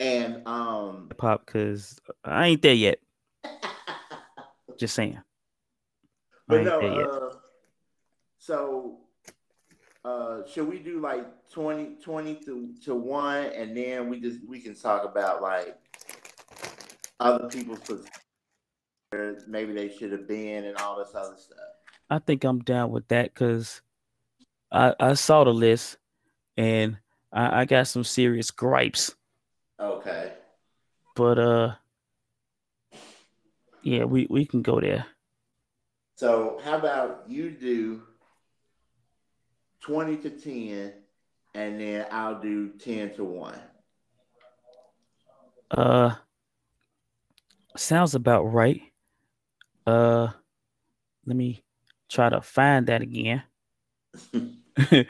[0.00, 2.98] And um, Pop, because I ain't there yet.
[4.78, 5.16] Just saying.
[5.16, 5.22] I
[6.48, 7.36] but no, uh,
[8.44, 8.98] so
[10.04, 14.60] uh, should we do like 20, 20 to, to one, and then we just we
[14.60, 15.78] can talk about like
[17.20, 18.10] other people's positions,
[19.10, 21.58] where maybe they should have been, and all this other stuff.
[22.10, 23.80] I think I'm down with that because
[24.70, 25.96] I I saw the list
[26.58, 26.98] and
[27.32, 29.14] I, I got some serious gripes.
[29.80, 30.32] Okay.
[31.16, 31.74] But uh
[33.82, 35.04] yeah, we, we can go there.
[36.16, 38.02] So how about you do
[39.84, 40.92] 20 to 10
[41.54, 43.54] and then I'll do 10 to 1.
[45.70, 46.14] Uh
[47.76, 48.80] sounds about right.
[49.86, 50.28] Uh
[51.26, 51.62] let me
[52.08, 53.42] try to find that again.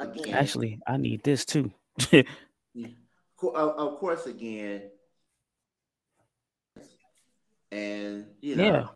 [0.00, 1.72] Again, Actually, I need this too.
[2.12, 4.82] of course again
[7.70, 8.90] and you know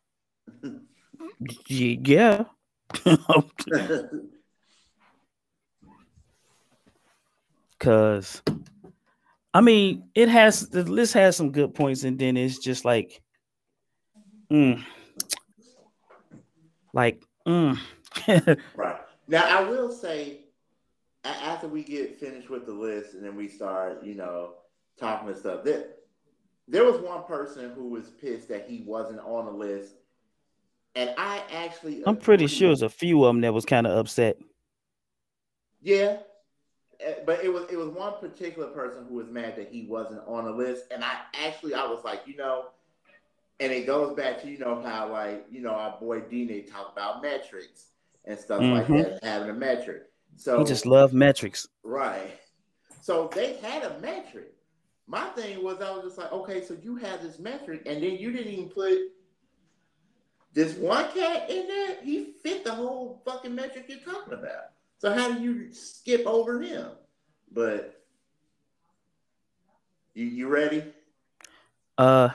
[1.70, 2.44] Y- yeah.
[7.78, 8.42] Cause
[9.52, 13.20] I mean it has the list has some good points and then it's just like
[14.52, 14.82] mm,
[16.92, 17.78] like mm.
[18.76, 19.00] right.
[19.26, 20.40] Now I will say
[21.24, 24.54] after we get finished with the list and then we start, you know,
[24.98, 25.86] talking and stuff, there,
[26.72, 29.92] there was one person who was pissed that he wasn't on the list.
[30.94, 33.96] And I actually I'm pretty sure there's a few of them that was kind of
[33.96, 34.38] upset.
[35.82, 36.18] Yeah,
[37.00, 40.22] eh, but it was it was one particular person who was mad that he wasn't
[40.26, 42.66] on the list, and I actually I was like, you know,
[43.60, 46.92] and it goes back to you know how like you know our boy Dine talked
[46.92, 47.86] about metrics
[48.24, 49.20] and stuff like Mhm.
[49.20, 50.04] that, having a metric.
[50.36, 51.68] So He just loved metrics.
[51.82, 52.38] right,
[53.00, 54.54] so they had a metric.
[55.06, 58.16] My thing was I was just like, okay, so you had this metric, and then
[58.16, 58.98] you didn't even put
[60.54, 61.96] this one cat in there.
[62.02, 64.70] He fit the whole fucking metric you're talking about.
[64.98, 66.90] So how do you skip over him?
[67.50, 68.02] But
[70.14, 70.84] you you ready?
[71.98, 72.30] Uh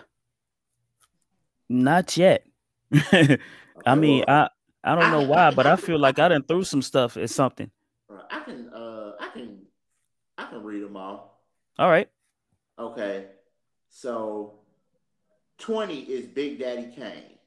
[1.69, 2.45] not yet.
[3.85, 4.49] I mean, I
[4.83, 7.69] I don't know why, but I feel like I done threw some stuff at something.
[8.29, 9.59] I can uh I can
[10.37, 11.43] I can read them all.
[11.77, 12.09] All right.
[12.79, 13.25] Okay,
[13.89, 14.53] so
[15.57, 17.37] twenty is Big Daddy Kane.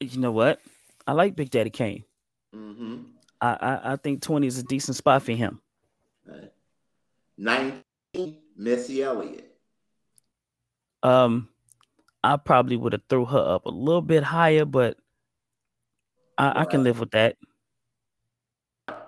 [0.00, 0.60] You know what?
[1.06, 2.04] I like Big Daddy Kane.
[2.54, 3.02] Mm-hmm.
[3.40, 5.60] I, I I think 20 is a decent spot for him.
[7.36, 9.56] Nineteen, Missy Elliott.
[11.02, 11.48] Um,
[12.24, 14.96] I probably would have threw her up a little bit higher, but
[16.36, 17.36] I, I can live with that.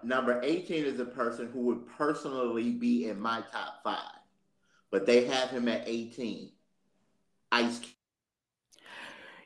[0.03, 4.20] Number 18 is a person who would personally be in my top five,
[4.91, 6.51] but they have him at 18.
[7.53, 7.95] Ice Cube.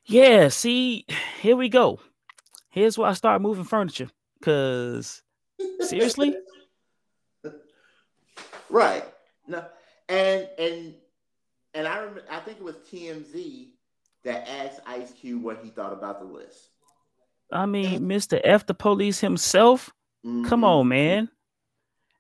[0.07, 1.07] Yeah, see,
[1.41, 1.99] here we go.
[2.71, 4.11] here's where I start moving furniture.
[4.43, 5.23] Cause
[5.81, 6.37] seriously,
[8.69, 9.05] right?
[9.47, 9.65] No,
[10.11, 10.95] and and
[11.73, 13.69] and I remember, I think it was TMZ
[14.25, 16.69] that asked Ice Cube what he thought about the list.
[17.51, 18.39] I mean, Mr.
[18.45, 19.91] F the police himself.
[20.27, 20.45] Mhm.
[20.47, 21.31] Come on, man.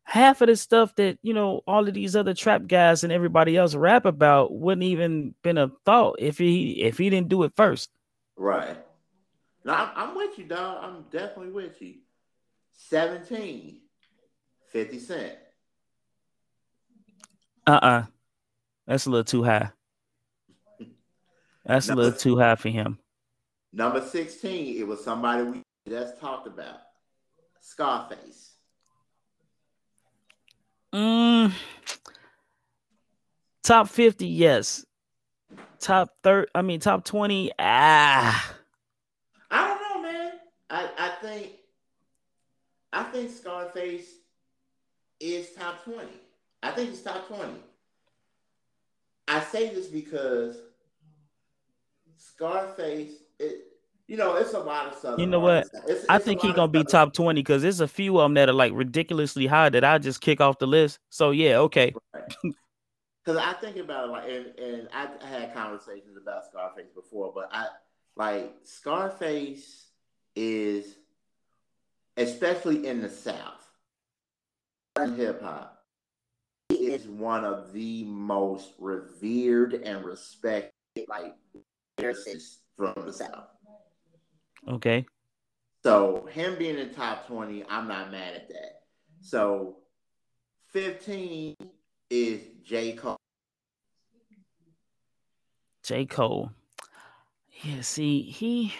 [0.04, 3.56] Half of the stuff that you know, all of these other trap guys and everybody
[3.56, 7.52] else rap about wouldn't even been a thought if he if he didn't do it
[7.56, 7.90] first.
[8.36, 8.76] Right.
[9.64, 10.78] Now I'm, with you, dog.
[10.82, 11.94] I'm definitely with you.
[12.72, 13.80] 17,
[14.66, 15.32] 50 Cent.
[17.66, 18.04] Uh-uh.
[18.86, 19.70] That's a little too high.
[21.64, 22.98] That's a little too high for him.
[23.72, 26.80] Number 16, it was somebody we just talked about.
[27.60, 28.53] Scarface.
[30.94, 31.52] Mm,
[33.64, 34.86] top 50, yes.
[35.80, 37.50] Top third, I mean top 20.
[37.58, 38.54] Ah,
[39.50, 40.32] I don't know, man.
[40.70, 41.52] I, I think
[42.92, 44.08] I think Scarface
[45.18, 46.06] is top 20.
[46.62, 47.42] I think he's top 20.
[49.26, 50.58] I say this because
[52.16, 53.64] Scarface, it,
[54.06, 55.18] you know, it's a lot of stuff.
[55.18, 55.64] You know what?
[55.66, 55.74] artists.
[55.88, 58.34] It's- I it's think he gonna be top 20 because there's a few of them
[58.34, 60.98] that are like ridiculously high that I just kick off the list.
[61.10, 61.94] So yeah, okay.
[63.24, 67.32] Because I think about it, like, and, and I I had conversations about Scarface before,
[67.34, 67.68] but I
[68.16, 69.86] like Scarface
[70.36, 70.96] is,
[72.18, 73.66] especially in the South,
[75.00, 75.82] in hip hop,
[76.68, 80.72] he is one of the most revered and respected
[81.08, 81.34] like
[81.98, 83.48] lyricists from the South.
[84.68, 85.06] Okay.
[85.82, 88.82] So him being in top 20, I'm not mad at that.
[89.20, 89.76] So
[90.72, 91.54] 15
[92.10, 92.92] is J.
[92.92, 93.16] Cole.
[95.82, 96.06] J.
[96.06, 96.50] Cole.
[97.62, 98.74] Yeah, see, he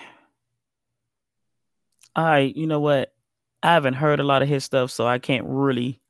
[2.16, 3.12] all right, you know what?
[3.62, 6.00] I haven't heard a lot of his stuff, so I can't really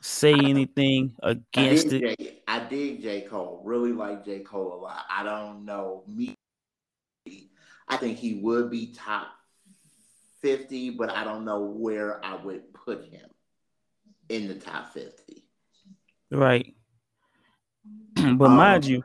[0.00, 2.18] say anything against dig, it.
[2.18, 3.22] J, I dig J.
[3.22, 3.62] Cole.
[3.64, 4.40] Really like J.
[4.40, 5.04] Cole a lot.
[5.10, 6.34] I don't know me.
[7.88, 9.28] I think he would be top
[10.42, 13.26] 50, but I don't know where I would put him
[14.28, 15.44] in the top 50.
[16.30, 16.74] Right.
[18.14, 19.02] but Um, mind you,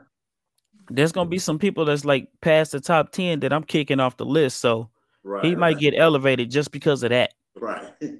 [0.88, 4.16] there's gonna be some people that's like past the top 10 that I'm kicking off
[4.16, 4.58] the list.
[4.58, 4.90] So
[5.22, 5.44] Right.
[5.44, 7.34] he might right, get elevated just because of that.
[7.56, 7.92] right.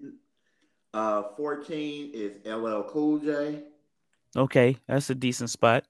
[0.93, 3.63] Uh, 14 is LL Cool J.
[4.37, 5.85] Okay, that's a decent spot.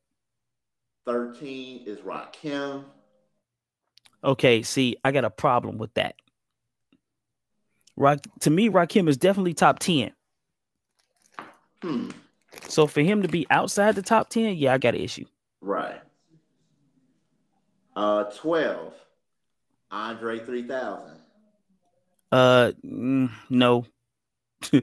[1.07, 2.85] 13 is Rock Rakim.
[4.23, 6.15] Okay, see, I got a problem with that.
[7.97, 10.13] Rock to me, Rakim is definitely top 10.
[11.83, 12.11] Hmm.
[12.69, 15.25] So for him to be outside the top 10, yeah, I got an issue.
[15.61, 16.01] Right.
[17.97, 18.95] Uh, 12,
[19.91, 21.17] Andre 3000.
[22.33, 23.85] Uh mm, no.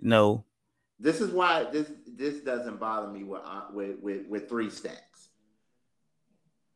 [0.00, 0.44] no.
[1.00, 5.30] This is why this this doesn't bother me with uh, with with, with three stacks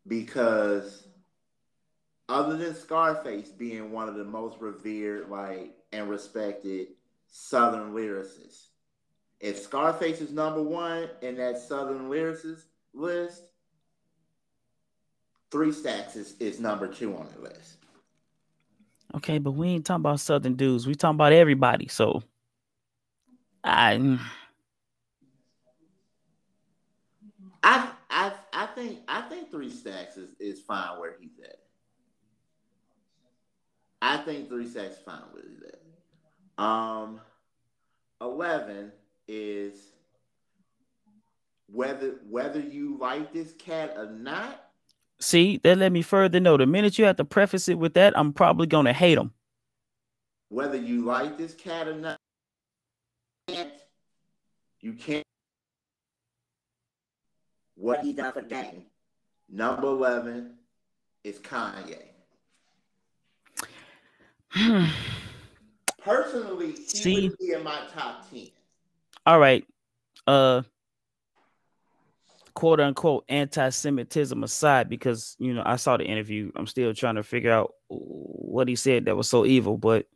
[0.06, 1.06] because
[2.30, 6.88] other than Scarface being one of the most revered like and respected
[7.26, 8.68] Southern lyricists,
[9.40, 12.62] if Scarface is number one in that Southern lyricist
[12.94, 13.42] list,
[15.50, 17.78] three stacks is, is number two on the list.
[19.16, 20.86] Okay, but we ain't talking about southern dudes.
[20.86, 21.88] We talking about everybody.
[21.88, 22.22] So
[23.64, 24.18] I
[27.64, 31.59] I I I think I think three stacks is, is fine where he's at.
[34.02, 36.64] I think three stacks is fine with he's at.
[36.64, 37.20] Um,
[38.20, 38.92] eleven
[39.28, 39.74] is
[41.72, 44.64] whether whether you like this cat or not.
[45.20, 46.56] see that let me further know.
[46.56, 49.32] The minute you have to preface it with that, I'm probably gonna hate him.
[50.48, 52.18] Whether you like this cat or not,
[54.80, 55.24] you can't.
[57.76, 58.84] What he done for game.
[59.48, 60.54] Number eleven
[61.24, 62.09] is Kanye.
[66.02, 67.28] Personally, he See?
[67.28, 68.48] would be in my top ten.
[69.26, 69.64] All right.
[70.26, 70.62] Uh
[72.54, 76.50] quote unquote anti-Semitism aside, because you know, I saw the interview.
[76.56, 80.06] I'm still trying to figure out what he said that was so evil, but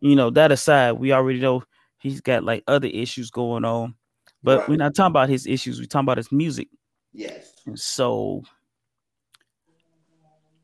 [0.00, 1.62] you know, that aside, we already know
[1.98, 3.94] he's got like other issues going on.
[4.42, 4.68] But Right.
[4.70, 6.68] we're not talking about his issues, we're talking about his music.
[7.12, 7.52] Yes.
[7.66, 8.42] And so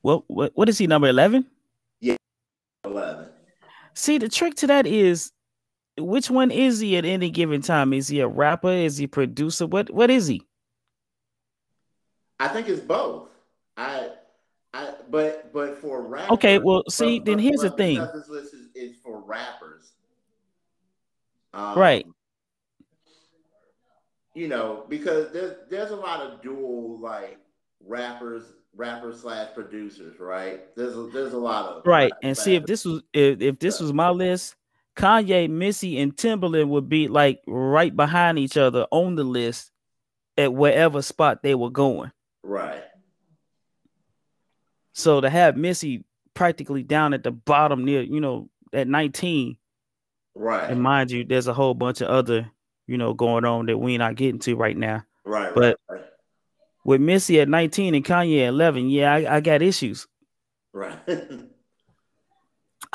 [0.03, 1.09] what what what is he number
[2.85, 3.29] 11?
[3.95, 5.33] See, the trick to that is
[5.99, 7.93] which one is he at any given time?
[7.93, 8.71] Is he a rapper?
[8.71, 9.67] Is he a producer?
[9.67, 10.43] What what is he?
[12.41, 13.29] I think it's both.
[13.77, 14.11] I
[14.73, 17.99] I, but but for rappers, Okay, well, see, but- then but- here's the thing.
[18.15, 19.91] This list is, is for rappers,
[21.55, 22.07] um, Right.
[24.35, 27.39] You know, because there's there's a lot of dual like
[27.85, 28.45] rappers,
[28.79, 30.75] rappers slash producers, right?
[30.77, 32.13] There's a, there's a lot of Right.
[32.23, 34.55] And see if this was if, if this was my list,
[34.97, 39.73] Kanye, Missy, and Timbaland would be like right behind each other on the list
[40.37, 42.13] at wherever spot they were going.
[42.45, 42.85] right,
[44.93, 46.05] So to have Missy
[46.35, 49.57] practically down at the bottom near, you know, at 19,
[50.37, 52.49] right, and mind you, there's a whole bunch of other,
[52.87, 55.05] you know, going on that we're not getting to right now.
[55.25, 56.05] right, but- right,
[56.89, 60.07] With Missy at 19 and Kanye at 11, yeah, I, I got issues.
[60.73, 60.99] right.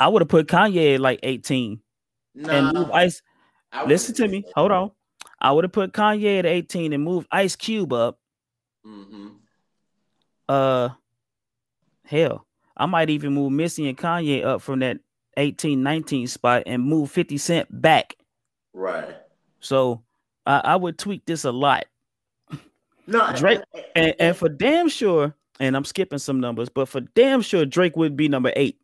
[0.00, 1.80] I would have put Kanye at like 18
[2.48, 3.22] and move Ice.
[3.86, 4.40] Listen to me.
[4.40, 4.52] that.
[4.56, 4.90] Hold on.
[5.40, 8.18] I would have put Kanye at 18 and move Ice Cube up.
[8.84, 9.28] Mm-hmm.
[10.48, 10.88] Uh,
[12.04, 14.98] hell, I might even move Missy and Kanye up from that
[15.36, 18.16] 18, 19 spot and move 50 Cent back.
[18.72, 19.14] Right.
[19.60, 20.02] So
[20.44, 21.84] I, I would tweak this a lot.
[23.06, 23.60] No, Drake-
[23.94, 27.96] And, and for damn sure, and I'm skipping some numbers, but for damn sure, Drake
[27.96, 28.80] would be number eight.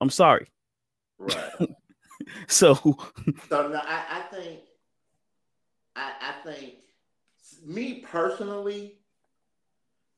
[0.00, 0.46] I'm sorry.
[1.18, 1.52] right.
[2.46, 4.60] So So no, I, I think,
[5.96, 6.74] I, I think,
[7.64, 8.94] me personally,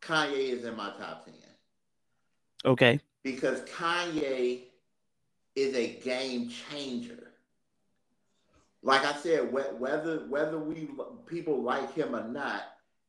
[0.01, 1.35] Kanye is in my top ten
[2.65, 4.63] okay, because Kanye
[5.55, 7.33] is a game changer.
[8.83, 10.89] Like I said, whether whether we
[11.27, 12.63] people like him or not,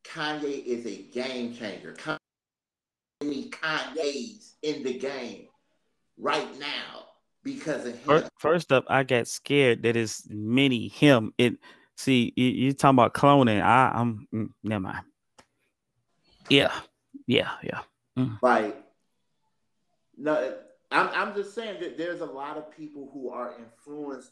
[0.03, 1.93] Kanye is a game changer.
[1.93, 5.47] Kanye Kanye's in the game
[6.17, 7.05] right now
[7.43, 8.05] because of him.
[8.05, 11.33] first, first up, I got scared that it's many him.
[11.37, 11.57] It
[11.97, 13.61] see you, you talking about cloning.
[13.61, 15.05] I, I'm mm, never mind.
[16.49, 16.73] Yeah,
[17.27, 17.81] yeah, yeah.
[18.41, 18.75] Like,
[20.17, 20.55] no,
[20.91, 24.31] I'm I'm just saying that there's a lot of people who are influenced,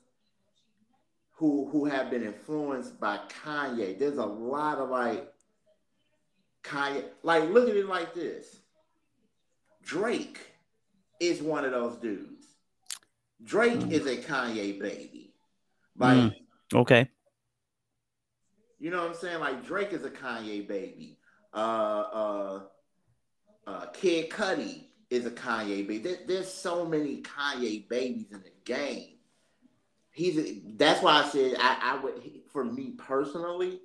[1.32, 3.98] who who have been influenced by Kanye.
[3.98, 5.32] There's a lot of like
[6.70, 7.04] Kanye.
[7.24, 8.60] Like, look at it like this.
[9.84, 10.40] Drake
[11.20, 12.46] is one of those dudes.
[13.44, 13.92] Drake Mm.
[13.92, 15.34] is a Kanye baby.
[15.98, 16.36] Like, Mm.
[16.76, 17.10] Okay,
[18.78, 19.40] you know what I'm saying?
[19.40, 21.18] Like Drake is a Kanye baby.
[21.54, 22.64] Uh, uh,
[23.66, 25.98] uh, Kid Cudi is a Kanye baby.
[25.98, 29.18] There, there's so many Kanye babies in the game.
[30.12, 33.82] He's a, that's why I said I, I would for me personally,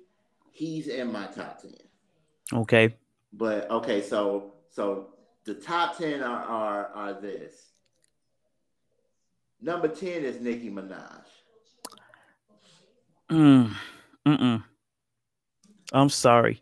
[0.51, 1.73] he's in my top ten.
[2.53, 2.95] Okay.
[3.33, 5.09] But okay, so so
[5.45, 7.55] the top ten are are, are this.
[9.61, 11.25] Number ten is Nicki Minaj.
[13.31, 13.73] Mm,
[14.27, 14.63] mm-mm.
[15.91, 16.61] I'm sorry.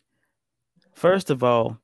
[0.94, 1.78] First of all,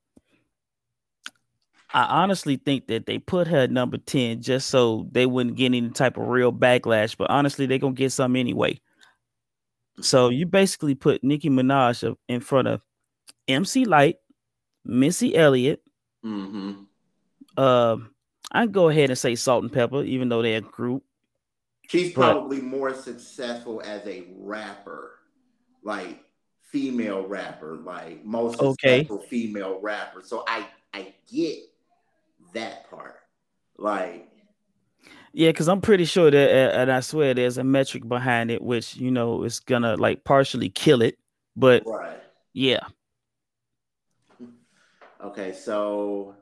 [1.92, 5.66] I honestly think that they put her at number 10 just so they wouldn't get
[5.66, 8.80] any type of real backlash, but honestly, they're going to get some anyway.
[10.02, 12.84] So you basically put Nicki Minaj in front of
[13.50, 14.18] MC Lyte,
[14.86, 15.82] Missy Elliott.
[16.26, 17.62] Mm-hmm.
[17.62, 18.12] Um,
[18.52, 21.04] I go ahead and say Salt-N-Pepa, even though they're a group.
[21.88, 25.20] She's But- probably more successful as a rapper,
[25.84, 26.24] like
[26.72, 29.00] female rapper, like most Okay.
[29.00, 30.22] successful female rapper.
[30.24, 31.60] So I I get
[32.54, 33.16] that part.
[33.78, 34.28] Like
[35.34, 38.62] Yeah, because I'm pretty sure that, uh, and I swear there's a metric behind it,
[38.62, 41.18] which you know is gonna like partially kill it.
[41.56, 42.20] But right.
[42.54, 42.80] yeah,
[45.22, 46.36] Okay, so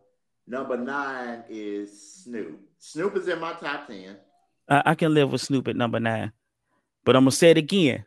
[0.46, 2.60] number nine is Snoop.
[2.80, 4.18] Snoop is in my top ten.
[4.70, 6.32] I, I can live with Snoop at number nine.
[7.04, 8.06] But I'm gonna say it again.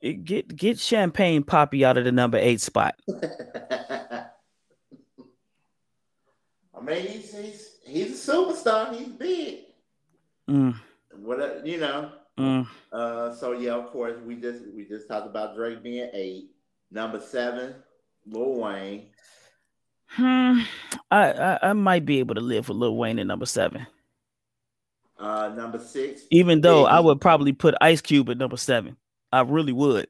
[0.00, 2.94] It- get get Champagne Papi out of the number eight spot.
[6.74, 8.94] I mean, he's he's he's a superstar.
[8.96, 9.58] He's big.
[10.50, 10.74] Mm,
[11.18, 12.10] What you know.
[12.38, 12.66] mm.
[12.90, 16.50] Uh, so yeah, of course, we just we just talked about Drake being eight.
[16.90, 17.74] Number seven,
[18.26, 19.06] Lil Wayne.
[20.08, 20.60] Hmm.
[21.10, 23.86] I, I I might be able to live with Lil Wayne at number seven,
[25.18, 26.22] Uh, number six.
[26.30, 28.96] even though I would probably put Ice Cube at number seven.
[29.32, 30.08] I really would.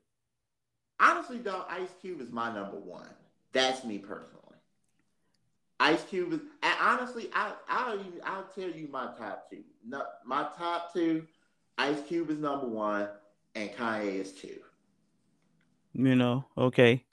[0.99, 3.09] Honestly, though, Ice Cube is my number one.
[3.53, 4.39] That's me personally.
[5.79, 9.63] Ice Cube is, and honestly, I I'll I'll tell you my top two.
[9.87, 11.27] No, my top two,
[11.79, 13.09] Ice Cube is number one,
[13.55, 14.59] and Kanye is two.
[15.95, 16.45] You know.
[16.59, 17.05] Okay.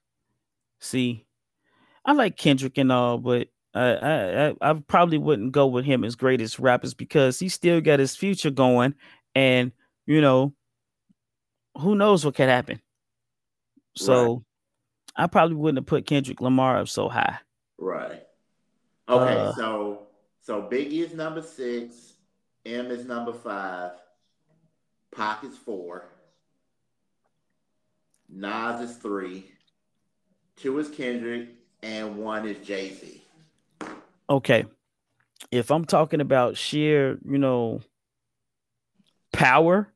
[0.79, 1.25] See,
[2.05, 6.15] I like Kendrick and all, but I I I, probably wouldn't go with him as
[6.15, 8.95] greatest rappers because he still got his future going,
[9.35, 9.71] and
[10.05, 10.53] you know,
[11.77, 12.81] who knows what could happen.
[13.95, 14.45] So,
[15.15, 17.39] I probably wouldn't have put Kendrick Lamar up so high.
[17.77, 18.23] Right.
[19.09, 20.07] Okay, uh, so
[20.41, 22.13] so Biggie is number six,
[22.65, 23.91] M is number five,
[25.15, 26.05] Pac is four,
[28.29, 29.51] Nas is three,
[30.61, 31.49] two is Kendrick,
[31.81, 33.23] and one is Jay Z.
[34.29, 34.65] Okay,
[35.51, 37.81] if I'm talking about sheer, you know,
[39.33, 39.91] power,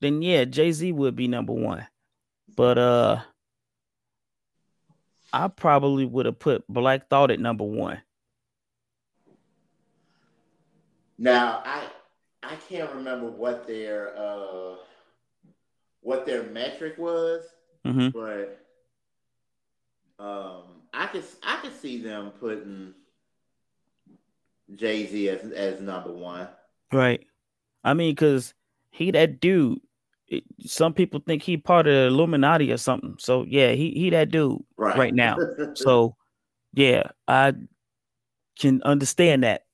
[0.00, 1.86] then yeah, Jay Z would be number one.
[2.54, 3.20] But uh,
[5.32, 8.02] I probably would have put Black Thought at number one.
[11.18, 11.84] Now I
[12.42, 14.76] I can't remember what their uh
[16.00, 17.44] what their metric was,
[17.86, 18.08] mm-hmm.
[18.08, 18.61] but
[20.22, 20.62] um
[20.94, 22.94] I could I could see them putting
[24.74, 26.48] Jay Z as as number one.
[26.92, 27.26] Right.
[27.82, 28.54] I mean, cause
[28.90, 29.80] he that dude.
[30.28, 33.16] It, some people think he part of the Illuminati or something.
[33.18, 35.36] So yeah, he he that dude right, right now.
[35.74, 36.16] so
[36.72, 37.52] yeah, I
[38.58, 39.64] can understand that.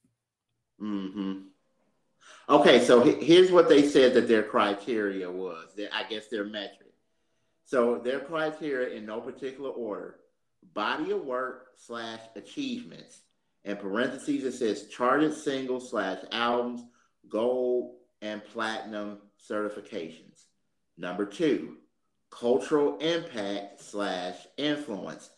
[0.82, 1.40] Mm-hmm.
[2.49, 5.68] Okay, so here's what they said that their criteria was.
[5.76, 6.94] that I guess their metric.
[7.64, 10.16] So their criteria in no particular order:
[10.75, 13.21] body of work slash achievements.
[13.65, 16.85] In parentheses, it says charted singles slash albums,
[17.29, 20.45] gold and platinum certifications.
[20.97, 21.77] Number two,
[22.31, 25.31] cultural impact slash influence,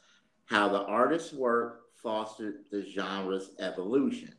[0.47, 4.35] how the artist's work fostered the genre's evolution.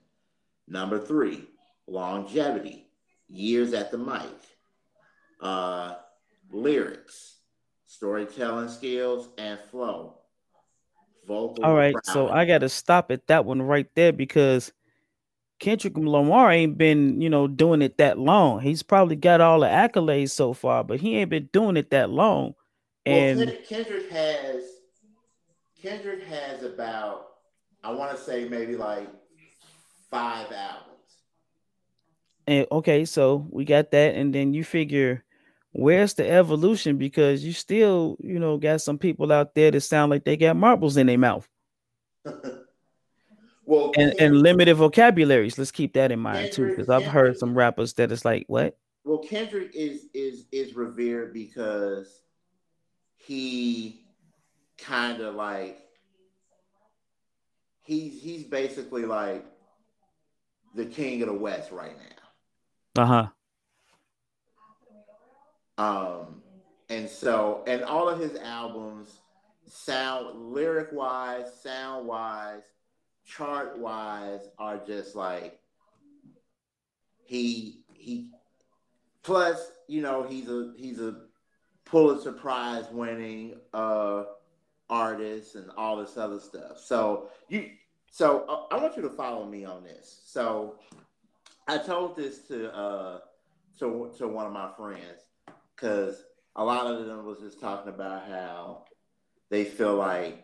[0.67, 1.47] Number three,
[1.87, 2.87] longevity,
[3.27, 4.21] years at the mic,
[5.39, 5.95] uh,
[6.51, 7.37] lyrics,
[7.85, 10.20] storytelling skills, and flow.
[11.27, 14.71] Vocal All right, so I got to stop at that one right there because
[15.59, 18.61] Kendrick Lamar ain't been, you know, doing it that long.
[18.61, 22.09] He's probably got all the accolades so far, but he ain't been doing it that
[22.09, 22.55] long.
[23.05, 24.63] And well, Kendrick has
[25.81, 27.27] Kendrick has about
[27.83, 29.07] I want to say maybe like
[30.09, 30.87] five albums.
[32.47, 35.23] And okay, so we got that, and then you figure
[35.71, 40.09] where's the evolution because you still, you know, got some people out there that sound
[40.09, 41.47] like they got marbles in their mouth.
[43.65, 45.57] well, and, and limited vocabularies.
[45.57, 48.45] Let's keep that in mind Kendrick, too, because I've heard some rappers that is like,
[48.47, 48.77] what?
[49.03, 52.21] Well, Kendrick is is is revered because
[53.15, 54.05] he
[54.77, 55.79] kind of like
[57.81, 59.45] he's he's basically like
[60.75, 61.95] the king of the West right
[62.95, 63.01] now.
[63.01, 63.27] Uh huh.
[65.81, 66.43] Um,
[66.89, 69.21] and so, and all of his albums
[69.65, 72.61] sound lyric wise, sound wise,
[73.25, 75.59] chart wise are just like
[77.23, 78.29] he he
[79.23, 81.15] plus you know he's a he's a
[81.85, 84.25] Pulitzer Prize winning uh
[84.89, 86.77] artist and all this other stuff.
[86.77, 87.71] So you
[88.11, 90.21] so uh, I want you to follow me on this.
[90.25, 90.75] So
[91.67, 93.19] I told this to uh
[93.79, 95.23] to to one of my friends
[95.81, 96.23] because
[96.55, 98.83] a lot of them was just talking about how
[99.49, 100.43] they feel like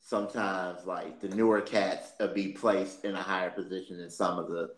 [0.00, 4.48] sometimes like the newer cats will be placed in a higher position than some of
[4.48, 4.70] the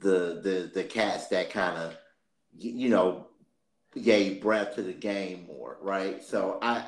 [0.00, 1.96] the the, the cats that kind of
[2.58, 3.28] you know
[4.02, 6.22] gave breath to the game more right?
[6.24, 6.84] So i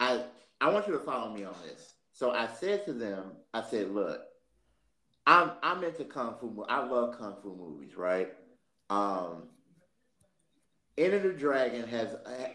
[0.00, 0.22] i
[0.60, 1.94] i want you to follow me on this.
[2.12, 4.22] So i said to them i said look
[5.26, 8.32] i'm i'm into kung fu i love kung fu movies right?
[8.88, 9.48] Um
[10.96, 12.14] Enter the Dragon has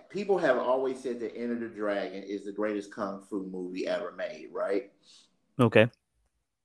[0.10, 4.14] people have always said that Enter the Dragon is the greatest kung fu movie ever
[4.14, 4.92] made, right?
[5.60, 5.90] Okay.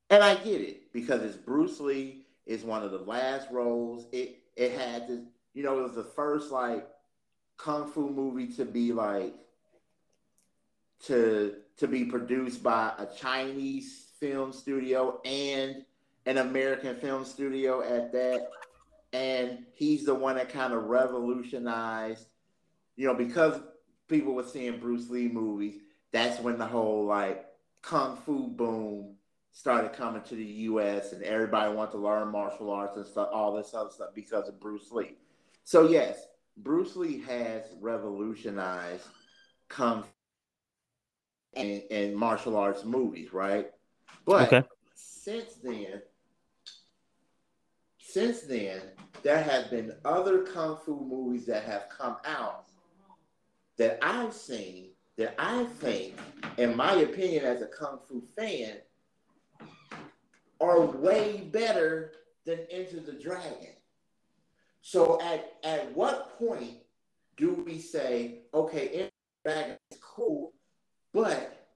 [0.09, 2.25] And I get it because it's Bruce Lee.
[2.45, 4.07] It's one of the last roles.
[4.13, 5.21] It it had this,
[5.53, 6.87] you know, it was the first like
[7.57, 9.33] kung fu movie to be like
[11.05, 15.83] to to be produced by a Chinese film studio and
[16.25, 18.49] an American film studio at that
[19.13, 22.25] and he's the one that kind of revolutionized,
[22.95, 23.59] you know, because
[24.07, 25.75] people were seeing Bruce Lee movies.
[26.11, 27.45] That's when the whole like
[27.81, 29.15] kung fu boom
[29.51, 31.13] started coming to the U.S.
[31.13, 34.59] and everybody wanted to learn martial arts and stuff, all this other stuff because of
[34.59, 35.15] Bruce Lee.
[35.63, 36.19] So yes,
[36.57, 39.07] Bruce Lee has revolutionized
[39.69, 40.09] kung fu
[41.55, 43.71] and, and martial arts movies, right?
[44.25, 44.67] But okay.
[44.95, 46.01] since then,
[48.15, 48.79] since then,
[49.23, 52.69] there have been other kung fu movies that have come out
[53.75, 56.13] that I've seen that I think,
[56.57, 58.77] in my opinion, as a kung fu fan,
[60.61, 62.13] are way better
[62.45, 63.75] than Enter the Dragon.
[64.81, 66.77] So at, at what point
[67.35, 69.11] do we say, okay, Enter
[69.43, 70.53] the Dragon is cool,
[71.13, 71.67] but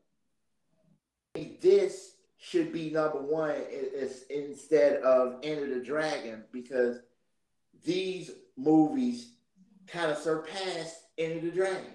[1.59, 2.08] this
[2.49, 6.97] should be number one is, instead of Enter the Dragon because
[7.85, 9.33] these movies
[9.87, 11.93] kind of surpassed Enter the Dragon.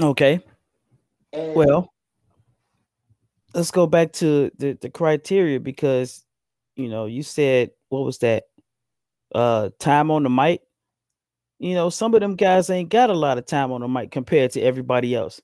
[0.00, 0.40] Okay.
[1.32, 1.92] And well,
[3.54, 6.24] let's go back to the, the criteria because
[6.74, 8.44] you know you said what was that
[9.34, 10.62] uh time on the mic
[11.58, 14.10] you know some of them guys ain't got a lot of time on the mic
[14.10, 15.40] compared to everybody else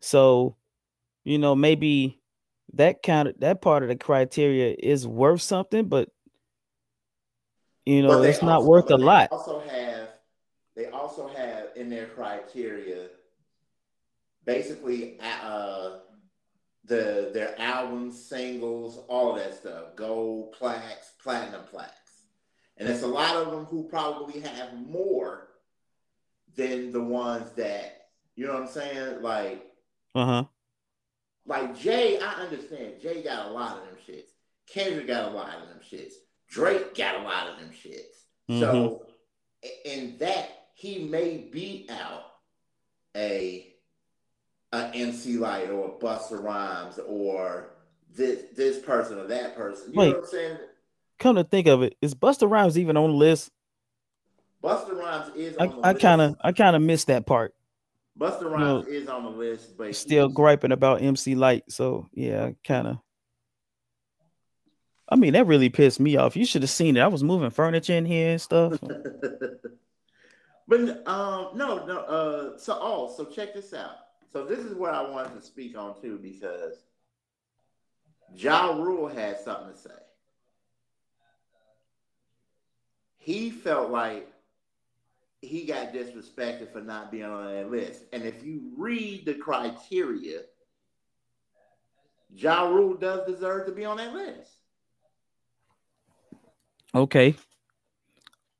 [0.00, 0.56] so
[1.26, 2.20] you know maybe
[2.74, 6.08] that kind of that part of the criteria is worth something but
[7.84, 9.28] you know it's not worth a lot.
[9.32, 10.08] also have
[10.76, 13.08] they also have in their criteria
[14.44, 15.98] basically uh
[16.86, 22.22] the their albums, singles, all that stuff, gold plaques, platinum plaques,
[22.76, 25.48] and it's a lot of them who probably have more
[26.54, 29.66] than the ones that you know what I'm saying, like
[30.14, 30.44] uh huh.
[31.46, 32.94] Like Jay, I understand.
[33.00, 34.30] Jay got a lot of them shits.
[34.68, 36.14] Kendrick got a lot of them shits.
[36.48, 38.00] Drake got a lot of them shits.
[38.50, 38.60] Mm-hmm.
[38.60, 39.02] So
[39.84, 42.24] in that, he may beat out
[43.16, 43.72] a
[44.72, 47.70] an MC Lyte or a Busta Rhymes or
[48.14, 49.92] this this person or that person.
[49.92, 50.58] You Wait, know what I'm saying?
[51.18, 53.50] Come to think of it, is Busta Rhymes even on the list?
[54.62, 57.54] Busta Rhymes is I kind of I kind of missed that part.
[58.18, 61.70] Busta Rhymes is on the list, but still griping about MC Lyte.
[61.70, 62.98] So yeah, kind of.
[65.08, 66.36] I mean, that really pissed me off.
[66.36, 67.00] You should have seen it.
[67.00, 68.78] I was moving furniture in here and stuff.
[70.68, 71.98] but um, no, no.
[72.00, 73.96] Uh, so oh, so check this out.
[74.32, 76.74] So this is what I wanted to speak on too, because
[78.34, 79.90] Ja Rule had something to say.
[83.18, 84.28] He felt like
[85.42, 88.04] he got disrespected for not being on that list.
[88.12, 90.40] And if you read the criteria,
[92.30, 94.50] Ja Rule does deserve to be on that list.
[96.94, 97.34] Okay.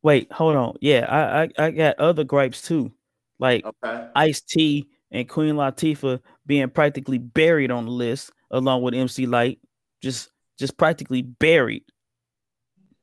[0.03, 0.77] Wait, hold on.
[0.81, 2.93] Yeah, I I, I got other gripes too.
[3.39, 4.07] Like okay.
[4.15, 9.59] Ice T and Queen Latifah being practically buried on the list along with MC Lyte.
[10.03, 11.85] just just practically buried.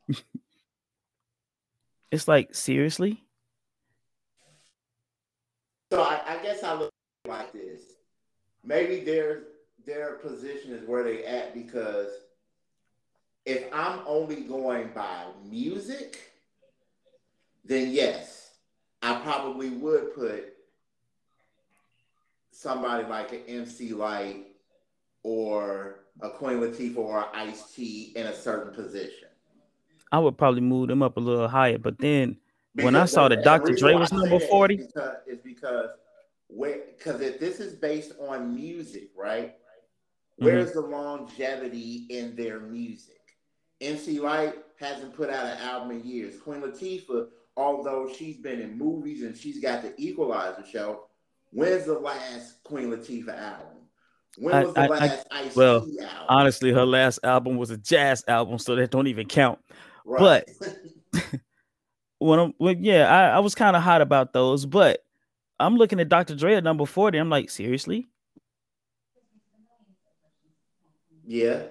[2.12, 3.23] it's like seriously.
[5.94, 6.92] So I, I guess I look
[7.28, 7.82] like this.
[8.64, 9.44] Maybe their
[9.86, 12.10] their position is where they at because
[13.46, 16.32] if I'm only going by music,
[17.64, 18.54] then yes,
[19.04, 20.54] I probably would put
[22.50, 24.48] somebody like an MC Lyte
[25.22, 29.28] or a Queen Latifah or Ice T in a certain position.
[30.12, 32.38] I would probably move them up a little higher, but then
[32.76, 33.76] because when I saw that Dr.
[33.76, 35.90] Dre was number forty, is because, is because
[36.50, 39.56] because if this is based on music, right?
[40.38, 40.82] Where's mm-hmm.
[40.82, 43.22] the longevity in their music?
[43.82, 46.40] MC Lyte hasn't put out an album in years.
[46.40, 51.06] Queen Latifah, although she's been in movies and she's got the Equalizer show,
[51.54, 53.78] When's the last Queen Latifah album?
[54.38, 56.08] When was I, the I, last I, Ice well, album?
[56.28, 59.60] honestly, her last album was a jazz album, so that don't even count.
[60.04, 60.50] Right.
[60.60, 60.76] But
[62.24, 65.04] when I'm, when, yeah, I, I was kind of hot about those, but
[65.60, 66.36] I'm looking at Dr.
[66.36, 67.18] Dre at number 40.
[67.18, 68.08] I'm like, seriously?
[71.26, 71.64] Yeah.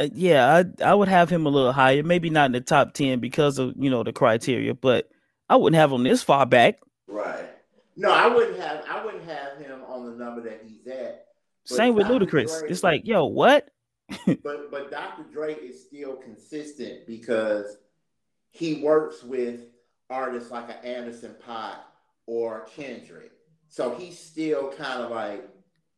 [0.00, 2.94] Uh, yeah, I I would have him a little higher, maybe not in the top
[2.94, 5.08] 10 because of, you know, the criteria, but
[5.48, 6.80] I wouldn't have him this far back.
[7.06, 7.44] Right.
[7.96, 8.84] No, I wouldn't have.
[8.88, 11.26] I wouldn't have him on the number that he's at.
[11.64, 12.60] Same with Ludacris.
[12.60, 13.68] Dre, it's like, yo, what?
[14.26, 15.24] but but Dr.
[15.30, 17.76] Dre is still consistent because
[18.52, 19.60] he works with
[20.08, 21.76] artists like an Anderson .Paak
[22.26, 23.32] or Kendrick.
[23.68, 25.48] So he's still kind of like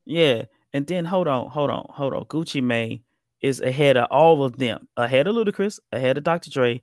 [0.07, 0.44] Yeah.
[0.72, 2.24] And then hold on, hold on, hold on.
[2.24, 3.00] Gucci Mane
[3.40, 6.50] is ahead of all of them, ahead of Ludacris, ahead of Dr.
[6.50, 6.82] Dre.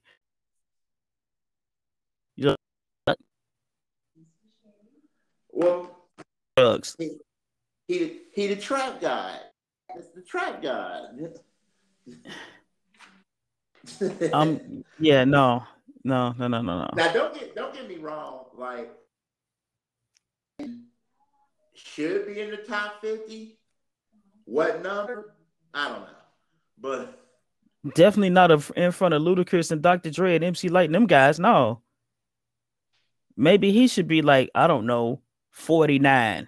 [5.54, 6.08] Well,
[6.56, 6.96] drugs.
[6.98, 7.18] He,
[7.88, 9.38] he, he the trap guy.
[9.96, 11.02] It's the trap guy.
[14.34, 14.84] um.
[15.00, 15.24] Yeah.
[15.24, 15.64] No.
[16.04, 16.34] No.
[16.38, 16.48] No.
[16.48, 16.62] No.
[16.62, 16.80] No.
[16.80, 16.90] No.
[16.96, 18.46] Now, don't get don't get me wrong.
[18.58, 18.92] Like,
[21.74, 23.58] should be in the top fifty.
[24.46, 25.34] What number?
[25.74, 26.08] I don't know,
[26.78, 27.20] but
[27.96, 30.10] definitely not in front of Ludacris and Dr.
[30.12, 31.40] Dre and MC Lyte and them guys.
[31.40, 31.82] No.
[33.38, 35.22] Maybe he should be like I don't know
[35.52, 36.48] 49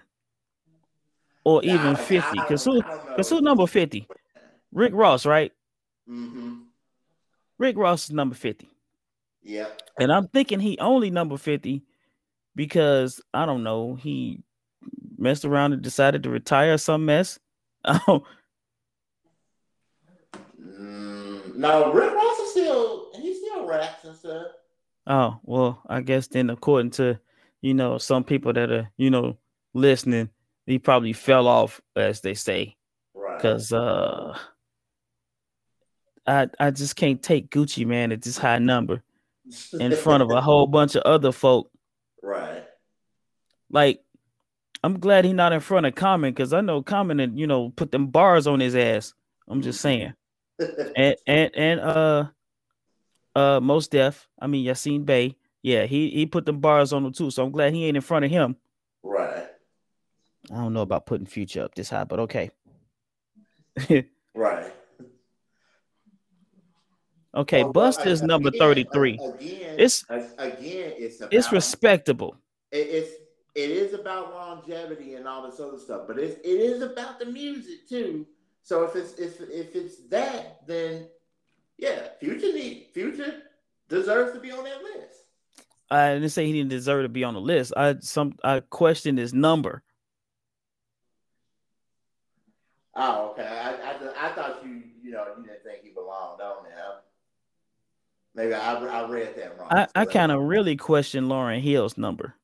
[1.44, 2.30] or nah, even 50.
[2.32, 4.06] Because who, cause who number 50?
[4.72, 5.52] Rick Ross, right?
[6.10, 6.54] Mm-hmm.
[7.58, 8.68] Rick Ross is number 50.
[9.42, 9.66] Yeah.
[9.98, 11.82] And I'm thinking he only number 50
[12.56, 14.42] because I don't know, he
[15.18, 17.38] messed around and decided to retire some mess.
[18.08, 18.24] Oh,
[20.62, 24.46] Mm, no, Rick Ross is still he still raps and stuff.
[25.06, 27.18] oh, well, I guess then according to
[27.60, 29.36] you know some people that are you know
[29.74, 30.30] listening,
[30.66, 32.76] he probably fell off, as they say,
[33.14, 33.36] Right.
[33.36, 34.36] because uh,
[36.26, 39.02] I I just can't take Gucci Mane at this high number
[39.78, 41.70] in front of a whole bunch of other folk.
[42.22, 42.64] right.
[43.70, 44.02] Like,
[44.84, 47.70] I'm glad he's not in front of Common because I know Common and you know
[47.70, 49.14] put them bars on his ass.
[49.48, 50.14] I'm just saying.
[50.96, 52.24] And and and uh
[53.34, 54.28] uh Mos Def.
[54.38, 55.36] I mean Yasiin Bey.
[55.62, 57.30] Yeah, he he put them bars on him too.
[57.30, 58.56] So I'm glad he ain't in front of him.
[59.02, 59.46] right.
[60.50, 62.50] I don't know about putting future up this high, but okay.
[64.36, 64.72] Right.
[67.36, 69.14] Okay, Well, but Busta's a- number 33.
[69.14, 70.04] Again, It's-
[70.38, 72.36] again, it's about, It's respectable.
[72.70, 73.10] it- it's
[73.54, 77.26] it is about longevity and all this other stuff, but it's it is about the
[77.26, 78.26] music too.
[78.62, 81.08] So if it's if if it's that, then
[81.78, 83.42] yeah, future need future
[83.88, 85.24] deserves to be on that list.
[85.90, 87.72] I didn't say he didn't deserve to be on the list.
[87.76, 89.82] I some I questioned his number.
[92.96, 93.46] Oh, okay.
[93.46, 97.00] I, I, I thought you, you know, you didn't think he belonged on there.
[98.34, 99.68] Maybe I, I read that wrong.
[99.70, 102.34] I, So I kind of really question Lauryn Hill's number.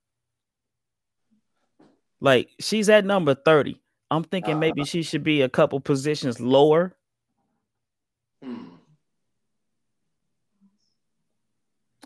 [2.21, 3.81] Like she's at number 30.
[4.11, 4.87] I'm thinking maybe Uh-huh.
[4.89, 6.95] she should be a couple positions lower.
[8.43, 8.67] Hmm.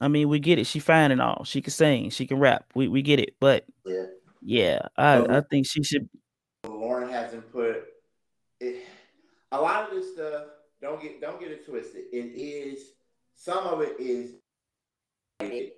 [0.00, 0.66] I mean, we get it.
[0.66, 1.44] She fine and all.
[1.44, 2.10] She can sing.
[2.10, 2.66] She can rap.
[2.74, 3.36] We we get it.
[3.40, 4.06] But Yeah.
[4.42, 5.26] yeah, I, Oh.
[5.28, 6.08] I think she should.
[6.64, 7.84] Lauryn hasn't put
[8.60, 8.84] it.
[9.52, 10.46] A lot of this stuff.
[10.80, 12.02] Don't get don't get it twisted.
[12.12, 12.92] It is
[13.34, 14.34] some of it is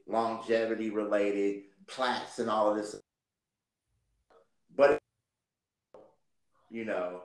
[0.06, 2.96] longevity related, plaques and all of this.
[4.76, 4.98] But
[6.70, 7.22] you know,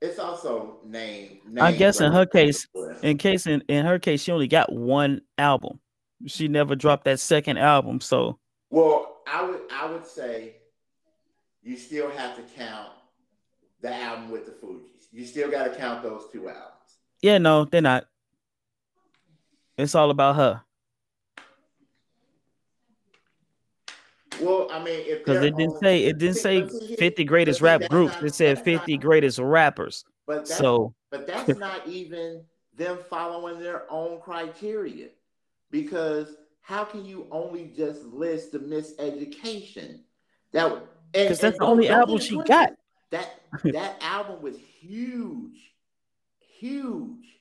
[0.00, 1.40] it's also name.
[1.60, 2.66] I guess in her case,
[3.02, 5.80] in case in, in her case, she only got one album.
[6.26, 8.00] She never dropped that second album.
[8.00, 8.38] So
[8.70, 10.56] Well, I would I would say
[11.62, 12.90] you still have to count
[13.80, 15.08] the album with the Fugees.
[15.12, 16.98] You still got to count those two albums.
[17.22, 18.06] yeah, no, they're not.
[19.80, 20.62] It's all about her.
[24.40, 26.66] Well, I mean, Because it didn't say it didn't say
[26.98, 28.16] 50 greatest rap groups.
[28.20, 30.04] not- It said that's 50 not- greatest rappers.
[30.26, 32.44] But that's, So but that's not even
[32.76, 35.08] them following their own criteria,
[35.70, 40.00] because how can you only just list the miseducation?
[40.52, 40.72] That
[41.14, 42.72] and- 'Cause that's the only album she got.
[43.10, 45.74] That that album was huge,
[46.38, 47.39] huge.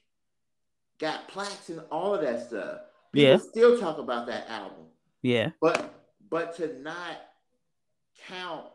[1.00, 2.82] Got plaques and all of that stuff.
[3.14, 3.38] People Yeah.
[3.38, 4.86] still talk about that album,
[5.22, 5.93] yeah, but
[6.30, 7.18] but to not
[8.28, 8.66] count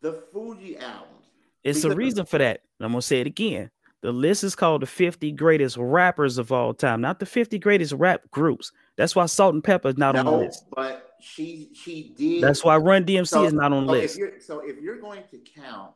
[0.00, 1.26] the Fugees albums.
[1.64, 2.62] it's a reason for that.
[2.80, 3.70] I'm gonna say it again.
[4.02, 7.92] The list is called the 50 greatest rappers of all time, not the 50 greatest
[7.94, 8.70] rap groups.
[8.96, 10.64] That's why Salt-N-Pepa is not on the list.
[10.74, 12.42] but she she did.
[12.42, 14.18] That's why Run DMC So- is not on the so list.
[14.18, 15.92] If so if you're going to count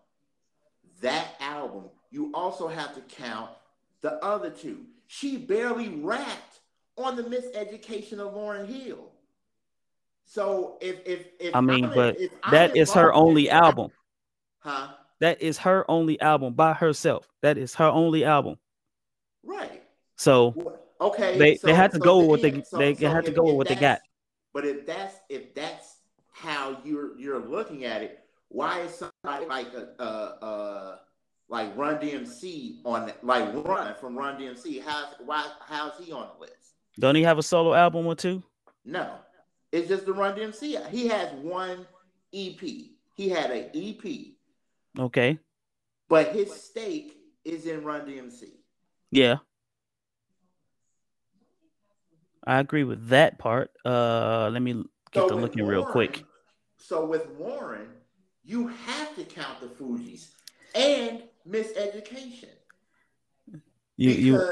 [1.01, 3.51] that album, you also have to count
[4.03, 4.87] the other two.
[5.07, 6.61] She barely rapped
[6.97, 9.11] on the miseducation of Lauryn Hill.
[10.25, 13.91] So if if if I mean, I'm but if that is her in only album.
[14.61, 14.89] huh?
[15.19, 17.29] That is her only album by herself.
[17.43, 18.57] That is her only album.
[19.45, 19.83] Right.
[20.17, 21.39] So Okay.
[21.39, 23.57] They- they had to go with what they- then- they had to if- go with
[23.57, 24.01] what they got.
[24.53, 25.97] But if that's if that's
[26.31, 30.99] how you're you're looking at it, why is somebody like a uh uh
[31.51, 34.83] like Run DMC on like Run from Run DMC?
[34.83, 36.55] How's why how's he on the list?
[36.99, 38.43] don't he have a solo album or two?
[38.85, 39.15] No,
[39.73, 40.89] it's just the Run DMC.
[40.89, 41.87] He has one
[42.33, 42.61] EP.
[42.61, 44.35] He had a EP,
[44.99, 45.39] Okay.
[46.09, 48.45] but his stake is in Run DMC.
[49.11, 49.37] Yeah.
[52.47, 53.71] I agree with that part.
[53.85, 56.25] Uh let me get So to with looking real quick.
[56.79, 57.89] So with Warren,
[58.45, 60.31] you have to count the Fugees
[60.75, 62.49] and Miseducation.
[63.97, 64.45] You you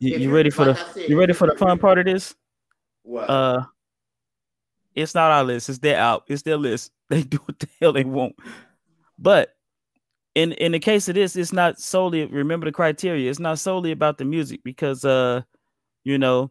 [0.00, 2.34] you, you ready for like the said, you ready for the fun part of this?
[3.02, 3.28] What?
[3.28, 3.64] Uh
[4.94, 6.90] it's not our list, it's their out, it's their list.
[7.10, 8.34] They do what the hell they want.
[9.18, 9.54] But
[10.34, 13.28] in in the case of this, it's not solely remember the criteria.
[13.30, 15.42] It's not solely about the music because uh
[16.02, 16.50] you know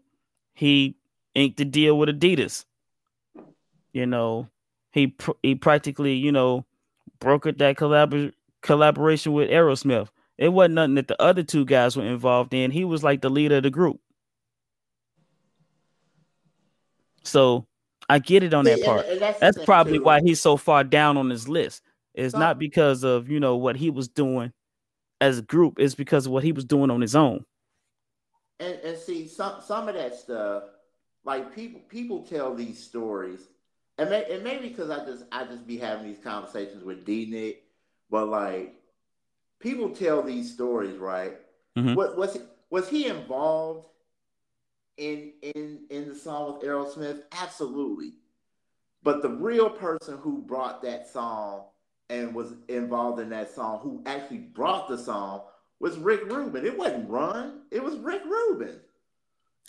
[0.53, 0.95] he
[1.33, 2.65] inked the deal with Adidas.
[3.93, 4.49] You know,
[4.91, 6.65] he pr- he practically, you know,
[7.19, 8.33] brokered that collabor-
[8.63, 10.09] collaboration with Aerosmith.
[10.39, 12.71] It wasn't nothing that the other two guys were involved in.
[12.71, 13.99] He was like the leader of the group.
[17.23, 17.67] So
[18.09, 19.05] I get it on that part.
[19.19, 21.83] that's That's probably why he's so far down on his list.
[22.15, 24.51] It's not because of you know what he was doing
[25.21, 25.79] as a group.
[25.79, 27.45] It's because of what he was doing on his own.
[28.59, 30.63] and and see some some of that stuff
[31.23, 33.39] like people people tell these stories
[33.97, 37.25] and, may, and maybe because i just i just be having these conversations with d
[37.25, 37.62] nick
[38.13, 38.75] but like
[39.59, 41.35] people tell these stories right
[41.75, 41.95] Mhm.
[41.95, 43.87] what was he, was he involved
[44.97, 48.13] in in in the song with aerosmith absolutely
[49.01, 51.63] but the real person who brought that song
[52.11, 55.41] and was involved in that song who actually brought the song
[55.79, 56.65] was Rick Rubin.
[56.65, 57.63] It wasn't Run.
[57.71, 58.79] It was Rick Rubin.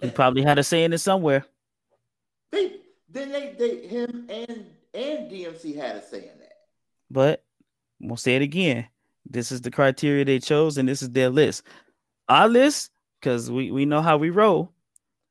[0.03, 1.45] He probably had a say in it somewhere.
[2.51, 6.59] They then they, they him and and DMC had a say in that.
[7.11, 7.44] But
[8.05, 8.87] we'll say it again.
[9.27, 11.63] This is the criteria they chose, and this is their list.
[12.29, 12.91] Our list,
[13.21, 14.73] because we, we know how we roll.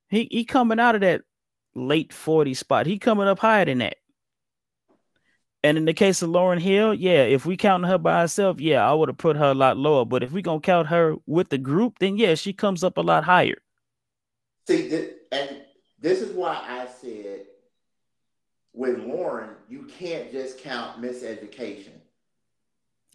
[0.10, 1.22] He he coming out of that
[1.76, 2.86] late 40 spot.
[2.86, 3.98] He coming up higher than that.
[5.64, 8.88] And in the case of Lauryn Hill, yeah, if we counting her by herself, yeah,
[8.88, 10.06] I would have put her a lot lower.
[10.06, 13.02] But if we gonna count her with the group, then yeah, she comes up a
[13.02, 13.58] lot higher.
[14.68, 15.62] See, and
[16.00, 17.46] this is why I said
[18.74, 21.94] with Lauryn, you can't just count miseducation.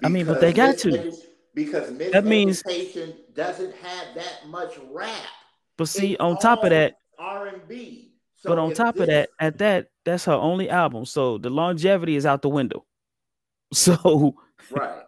[0.04, 1.04] I mean, but they got to.
[1.54, 2.62] Because That means-
[3.34, 5.22] doesn't have that much rap.
[5.76, 8.12] But see, It's on top of that, R and B.
[8.44, 11.04] but on top of that, at that, that's her only album.
[11.04, 12.84] So the longevity is out the window.
[13.72, 14.34] So
[14.70, 15.02] right?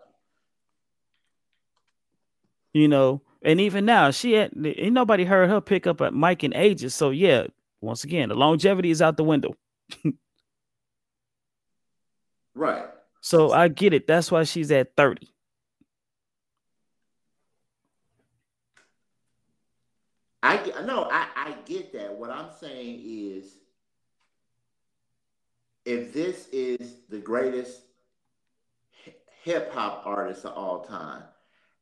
[2.74, 6.44] you know, and even now, she had ain't nobody heard her pick up at Mike
[6.44, 6.94] in ages.
[6.94, 7.46] So yeah,
[7.80, 9.56] once again, the longevity is out the window.
[12.54, 12.84] Right.
[13.20, 14.06] So I get it.
[14.06, 15.28] That's why she's at 30.
[20.42, 22.14] I get- no, I, I get that.
[22.16, 23.58] What I'm saying is,
[25.84, 27.82] if this is the greatest
[29.42, 31.22] hip hop artist of all time,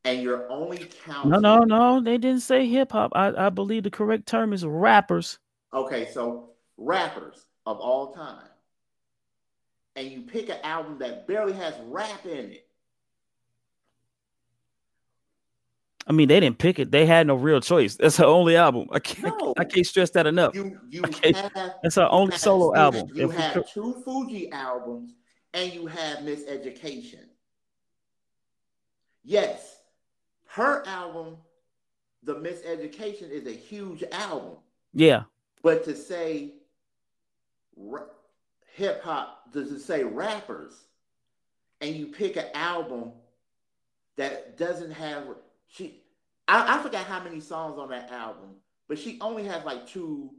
[0.05, 2.01] and you're only counting, No, no, no.
[2.01, 3.13] They didn't say hip hop.
[3.15, 5.39] I, I believe the correct term is rappers.
[5.73, 8.48] okay, so rappers of all time,
[9.99, 12.65] and you pick an album that barely has rap in it.
[16.07, 16.91] I mean, they didn't pick it.
[16.91, 17.97] They had no real choice.
[17.97, 18.89] That's her only album.
[18.93, 19.55] I can't No.
[19.59, 20.55] I can't stress that enough.
[20.55, 23.09] You you have That's her only solo album.
[23.13, 25.15] You If we have could- two Fugees albums,
[25.53, 27.25] and you have Miseducation.
[29.25, 29.83] Yes,
[30.47, 31.37] her album,
[32.23, 34.57] The Miseducation, is a huge album.
[34.95, 35.25] yeah.
[35.63, 36.55] But to say
[38.79, 40.73] hip hop, does it say rappers,
[41.81, 43.13] and you pick an album
[44.17, 45.25] that doesn't have
[45.67, 46.01] she,
[46.47, 48.51] I, I forgot how many songs on that album,
[48.89, 50.31] but she only has like two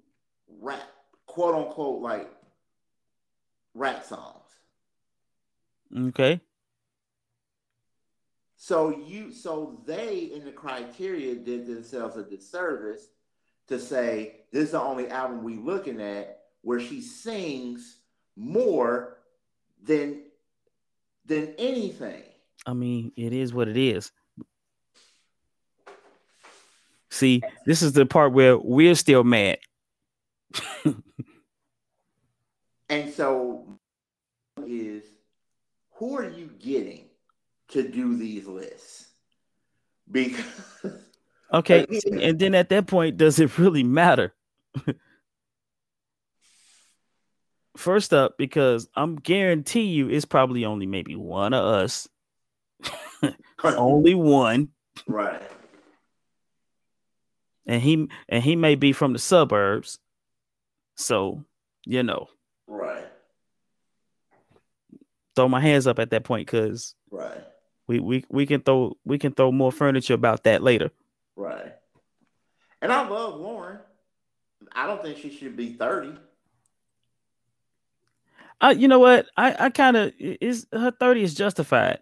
[0.60, 0.90] rap,
[1.28, 2.32] quote unquote, like
[3.74, 4.36] rap songs.
[5.96, 6.40] Okay.
[8.56, 13.08] So you, so they in the criteria did themselves a disservice
[13.68, 17.99] to say this is the only album we looking at where she sings
[18.40, 19.18] more
[19.84, 20.22] than
[21.26, 22.24] than anything.
[22.66, 24.12] I mean, it is what it is.
[27.12, 29.60] See, this is the part where we're still mad.
[32.92, 33.68] And so
[34.66, 35.04] is
[35.92, 37.06] who are you getting
[37.68, 39.10] to do these lists?
[40.12, 40.44] Because
[41.54, 41.86] Okay.
[42.20, 44.34] And then at that point, does it really matter?
[47.78, 52.08] First up, because I'm guarantee you it's probably only maybe one of us.
[53.64, 54.70] only one.
[55.08, 55.42] right.
[57.66, 60.00] And he and he may be from the suburbs.
[60.96, 61.44] So,
[61.86, 62.28] you know,
[62.68, 63.06] Right.
[65.36, 67.44] throw my hands up at that point because Right.
[67.88, 70.90] we, we we can throw we can throw more furniture about that later.
[71.36, 71.74] Right.
[72.82, 73.80] And I love Lauryn.
[74.74, 76.18] I don't think she should be 30.
[78.62, 79.28] I, you know what?
[79.38, 82.00] I, I kind of is her 30 is justified.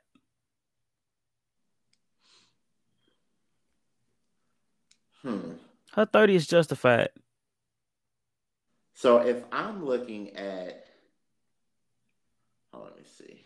[5.22, 5.54] Hmm.
[5.94, 7.10] Her 30 is justified.
[8.94, 10.86] So if I'm looking at,
[12.74, 13.44] oh, let me see.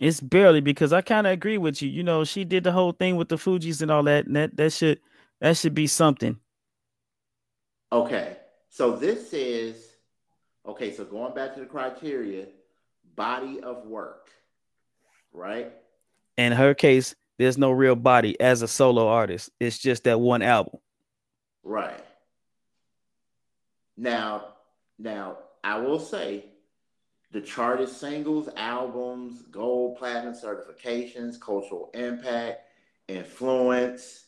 [0.00, 1.88] It's barely because I kind of agree with you.
[1.88, 4.56] You know, she did the whole thing with the Fugees and all that, and that
[4.56, 5.00] that should
[5.40, 6.38] that should be something.
[7.92, 8.36] Okay.
[8.68, 9.89] So this is,
[10.66, 12.46] okay, so going back to the criteria,
[13.16, 14.28] body of work,
[15.32, 15.72] right?
[16.36, 19.50] In her case, there's no real body as a solo artist.
[19.60, 20.78] It's just that one album.
[21.62, 22.04] Right.
[23.96, 24.54] Now,
[24.98, 26.46] now I will say
[27.32, 32.60] the charted singles, albums, gold, platinum certifications, cultural impact,
[33.08, 34.24] influence.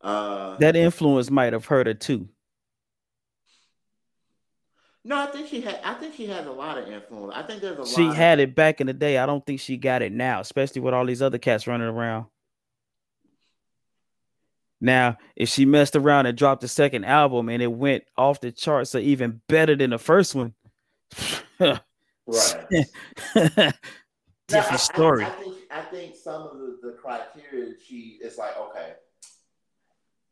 [0.00, 2.28] Uh, that influence might have hurt her too.
[5.08, 5.80] No, I think she had.
[5.82, 7.32] I think she has a lot of influence.
[7.34, 7.80] I think there's a.
[7.80, 9.16] Lot She had of, it back in the day.
[9.16, 12.26] I don't think she got it now, especially with all these other cats running around.
[14.82, 18.52] Now, if she messed around and dropped the second album and it went off the
[18.52, 20.52] charts, or even better than the first one,
[21.58, 21.80] right?
[23.34, 23.72] Different
[24.50, 25.24] no, story.
[25.24, 28.92] I, I, think I think some of the, the criteria she it's like okay,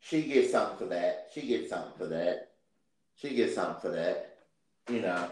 [0.00, 1.30] she gets something for that.
[1.32, 2.50] She gets something for that.
[3.14, 4.35] She gets something for that
[4.88, 5.30] you know.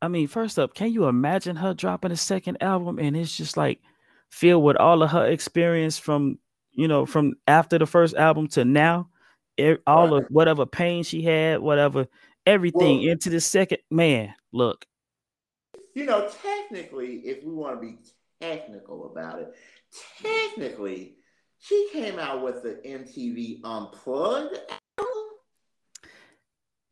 [0.00, 3.56] I mean, first up, can you imagine her dropping a second album and it's just
[3.56, 3.80] like
[4.30, 6.38] filled with all of her experience from
[6.72, 9.08] you know from after the first album to now,
[9.86, 10.22] all right.
[10.22, 12.06] of whatever pain she had, whatever
[12.46, 14.34] everything well, into the second man.
[14.52, 14.86] Look,
[15.94, 17.98] you know, technically, if we want to be
[18.40, 19.54] technical about it,
[20.22, 21.16] technically,
[21.58, 24.58] she came out with the MTV Unplugged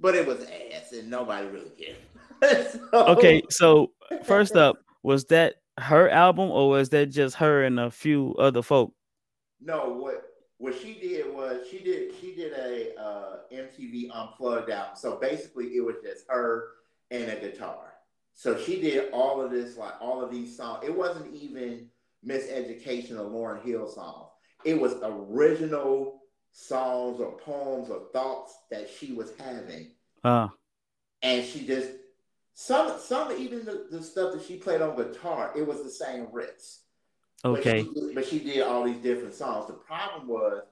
[0.01, 1.97] but it was ass and nobody really cared.
[2.72, 3.92] so, okay, so
[4.24, 8.62] first up, was that her album or was that just her and a few other
[8.62, 8.92] folk?
[9.61, 10.22] No, what
[10.59, 14.97] what she did was she did she did a uh, MTV Unplugged album.
[14.97, 16.68] So basically, it was just her
[17.11, 17.94] and a guitar.
[18.34, 20.84] So she did all of this, like all of these songs.
[20.84, 21.88] It wasn't even
[22.26, 24.28] Miseducation or Lauryn Hill songs.
[24.64, 26.20] It was original
[26.57, 29.89] songs or poems or thoughts that she was having.
[30.25, 30.49] Uh.
[31.23, 31.91] And she just
[32.55, 36.27] some some even the, the stuff that she played on guitar, it was the same
[36.27, 36.79] riffs.
[37.45, 37.83] Okay.
[37.83, 39.67] But she, but she did all these different songs.
[39.67, 40.63] The problem was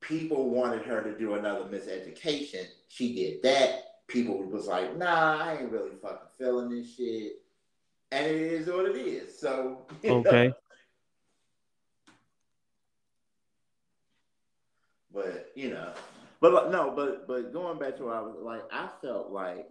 [0.00, 2.66] people wanted her to do another miseducation.
[2.88, 4.04] She did that.
[4.08, 7.40] People was like, nah, I ain't really fucking feeling this shit.
[8.10, 9.38] And it is what it is.
[9.38, 10.48] So okay.
[10.48, 10.54] Know,
[15.12, 15.92] But you know,
[16.40, 19.68] but no, but but going back to what I was like, I felt like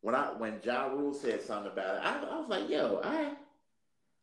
[0.00, 3.32] when I when Ja Rule said something about it, I, I was like, yo, I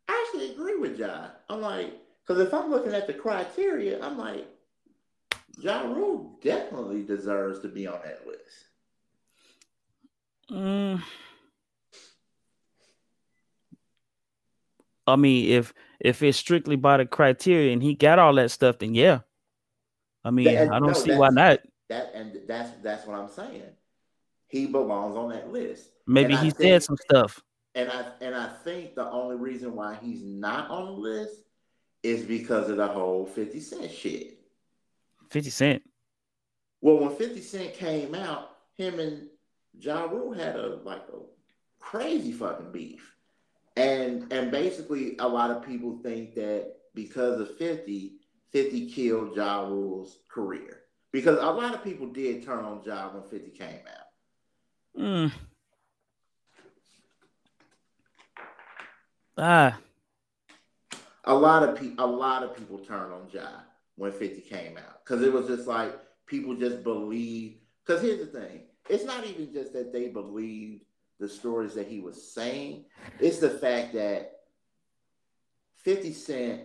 [0.07, 1.27] I actually agree with Ja.
[1.49, 1.93] I'm like,
[2.25, 4.47] because if I'm looking at the criteria, I'm like,
[5.59, 8.39] Ja Rule definitely deserves to be on that list.
[10.51, 11.01] Mm.
[15.07, 18.79] I mean, if if it's strictly by the criteria and he got all that stuff,
[18.79, 19.19] then yeah.
[20.25, 21.59] I mean, I don't no, see why not.
[21.87, 23.61] That and that's that's what I'm saying.
[24.47, 25.91] He belongs on that list.
[26.07, 27.43] Maybe and he think, said some stuff.
[27.75, 31.43] And I and I think the only reason why he's not on the list
[32.01, 34.39] is because of the whole 50 Cent shit.
[35.29, 35.83] 50 Cent.
[36.81, 39.27] Well, when 50 Cent came out, him and
[39.79, 41.19] Ja Rule had a like a
[41.79, 43.13] crazy fucking beef.
[43.75, 48.13] And and basically a lot of people think that because of 50,
[48.51, 50.81] 50 killed Ja Rule's career.
[51.11, 55.01] Because a lot of people did turn on Ja when 50 came out.
[55.01, 55.31] Mm.
[59.37, 59.77] Ah.
[61.25, 63.47] A lot of people a lot of people turned on Ja
[63.95, 65.03] when 50 came out.
[65.03, 68.63] Because it was just like people just believe because here's the thing.
[68.89, 70.83] It's not even just that they believed
[71.19, 72.85] the stories that he was saying.
[73.19, 74.39] It's the fact that
[75.77, 76.61] 50 Cent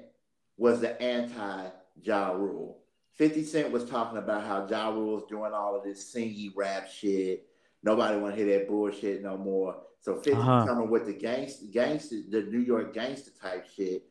[0.60, 1.70] was the anti
[2.02, 2.76] Ja Rule.
[3.14, 6.88] 50 Cent was talking about how Ja Rule was doing all of this singy rap
[6.88, 7.46] shit.
[7.82, 9.76] Nobody want to hear that bullshit no more.
[10.02, 10.66] So 50 uh-huh.
[10.66, 14.04] coming with the gangster, gangster, the New York gangster type shit.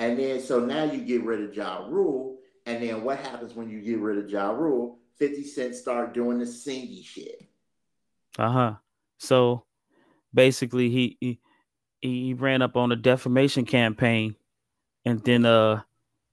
[0.00, 2.38] And then so now you get rid of Ja Rule.
[2.66, 4.98] And then what happens when you get rid of Ja Rule?
[5.18, 7.46] 50 Cent start doing the singy shit.
[8.40, 8.74] Uh-huh.
[9.18, 9.66] So
[10.34, 11.40] basically he he,
[12.00, 14.34] he ran up on a defamation campaign
[15.04, 15.82] and then uh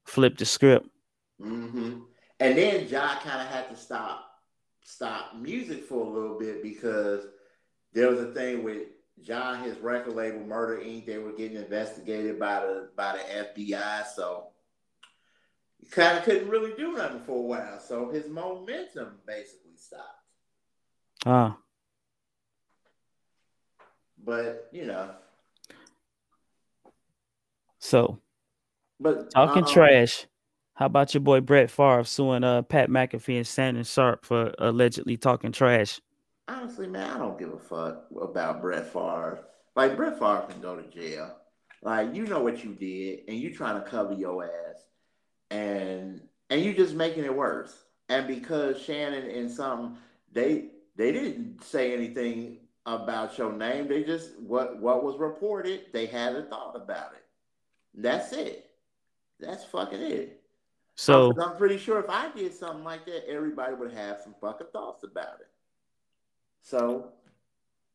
[0.10, 0.88] flipped the script.
[1.42, 2.00] Mm-hmm.
[2.40, 4.26] And then Ja kind of had to stop
[4.84, 7.26] stop music for a little bit because
[7.94, 8.88] there was a thing with
[9.22, 11.06] John, his record label Murder Inc.
[11.06, 14.48] They were getting investigated by the by the FBI, so
[15.78, 17.80] he kind of couldn't really do nothing for a while.
[17.80, 20.04] So his momentum basically stopped.
[21.26, 21.58] Ah.
[24.24, 25.12] But you know.
[27.80, 28.20] So.
[29.00, 30.28] But talking um, trash.
[30.74, 35.18] How about your boy Brett Favre suing uh, Pat McAfee and Shannon Sharpe for allegedly
[35.18, 36.00] talking trash?
[36.48, 39.44] Honestly, man, I don't give a fuck about Brett Favre.
[39.76, 41.36] Like Brett Favre can go to jail.
[41.82, 44.84] Like you know what you did, and you trying to cover your ass,
[45.52, 47.74] and and you just making it worse.
[48.10, 49.98] And because Shannon and some
[50.32, 53.88] they they didn't say anything about your name.
[53.88, 55.88] They just what what was reported.
[55.94, 57.24] They had a thought about it.
[57.94, 58.69] That's it.
[59.40, 60.42] That's fucking it.
[60.96, 64.68] So I'm, pretty sure if I did something like that, everybody would have some fucking
[64.74, 65.48] thoughts about it.
[66.62, 67.14] So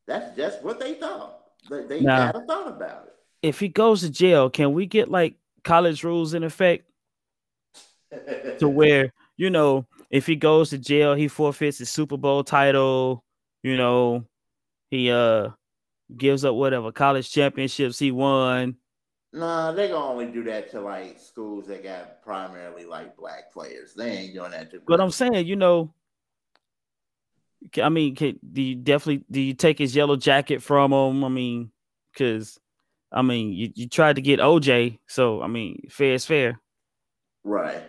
[0.07, 1.41] that's just what they thought.
[1.69, 3.15] They, they Now- had a thought about it.
[3.43, 5.35] if he goes to jail, can we get like
[5.65, 6.85] college rules in effect
[8.59, 13.25] to where you know if he goes to jail, he forfeits his Super Bowl title.
[13.63, 14.25] You know,
[14.91, 15.51] he uh
[16.17, 18.77] gives up whatever college championships he won.
[19.35, 23.93] Nah, they gonna only do that to like schools that got primarily like black players.
[23.93, 24.81] They ain't doing that to.
[24.87, 25.93] But I'm saying, you know,
[27.83, 31.25] I mean, can, do you definitely do you take his yellow jacket from him?
[31.25, 31.73] I mean,
[32.13, 32.61] because
[33.11, 36.61] I mean, you, you tried to get OJ, so I mean, fair is fair,
[37.43, 37.83] right.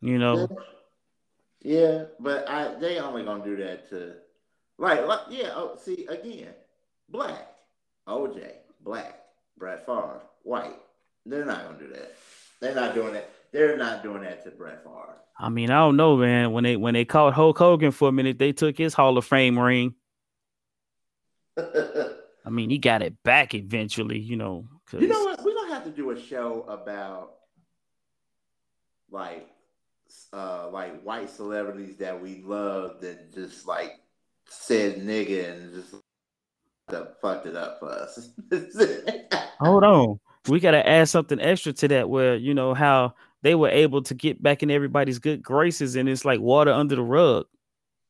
[0.00, 0.48] you know.
[1.60, 4.14] Yeah, but I they only gonna do that to
[4.78, 5.50] like, like yeah.
[5.54, 6.54] Oh, see again,
[7.10, 7.50] black
[8.08, 9.25] OJ, black
[9.58, 10.76] Brett Favre, white.
[11.24, 12.14] They're not gonna do that.
[12.60, 13.30] They're not doing that.
[13.52, 15.16] They're not doing that to Brett Favre.
[15.38, 16.52] I mean, I don't know, man.
[16.52, 19.24] When they when they caught Hulk Hogan for a minute, they took his Hall of
[19.24, 19.94] Fame ring.
[21.58, 24.68] I mean, he got it back eventually, you know.
[24.86, 25.42] 'cause- you know what?
[25.42, 27.32] We're gonna have to do a show about
[29.10, 29.48] like
[30.32, 33.92] uh like white celebrities that we loved that just like
[34.48, 35.94] said nigga and just
[36.88, 38.30] that fucked it up for us.
[39.60, 40.20] Hold on.
[40.48, 44.02] We got to add something extra to that where, you know, how they were able
[44.02, 47.46] to get back in everybody's good graces and it's like water under the rug.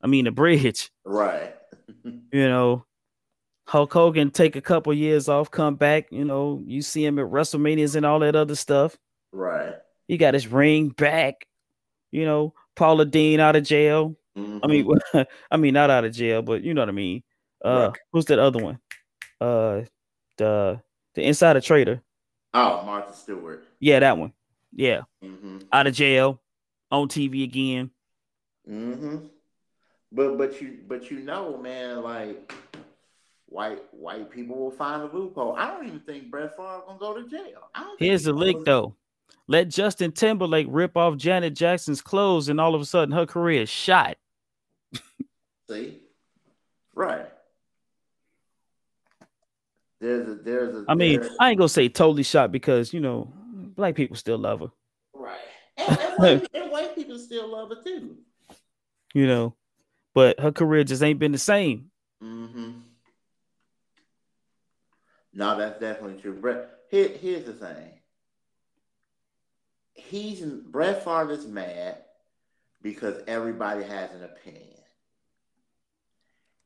[0.02, 1.54] I mean, the bridge, right.
[2.04, 2.84] you know.
[3.68, 7.26] Hulk Hogan take a couple years off, come back, you know, you see him at
[7.26, 8.96] WrestleManias and all that other stuff.
[9.32, 9.74] Right.
[10.06, 11.48] He got his ring back,
[12.12, 14.16] you know, Paula Deen out of jail.
[14.36, 15.22] I mean, mm-hmm.
[15.50, 17.24] I mean, not out of jail, but you know what I mean.
[17.64, 18.78] Uh, who's that other one?
[19.40, 19.82] Uh,
[20.36, 20.80] the
[21.14, 22.02] the Insider Trader.
[22.54, 23.64] oh, Martha Stewart.
[23.80, 24.32] Yeah, that one.
[24.72, 26.40] Yeah, hmm out of jail,
[26.90, 27.90] on TV again.
[28.68, 29.26] Mm-hmm.
[30.12, 32.52] But but you but you know, man, like
[33.46, 35.56] white white people will find a loophole.
[35.56, 37.70] I don't even think Brett Favre gonna go to jail.
[37.98, 38.96] Here's he the lick though.
[39.48, 43.62] Let Justin Timberlake rip off Janet Jackson's clothes, and all of a sudden her career
[43.62, 44.16] is shot.
[45.70, 46.00] See,
[46.94, 47.26] right.
[50.00, 53.00] There's a there's a I mean, there's- I ain't gonna say totally shot because you
[53.00, 53.32] know
[53.76, 54.70] black people still love her.
[55.14, 55.38] right,
[55.76, 58.16] and, and, white, and white people still love her too.
[59.14, 59.54] You know,
[60.14, 61.90] but her career just ain't been the same.
[62.22, 62.72] Mm-hmm.
[65.32, 66.34] No, that's definitely true.
[66.34, 67.90] Brett, here, here's the thing.
[69.94, 71.98] He's Brett Favre is mad
[72.82, 74.62] because everybody has an opinion.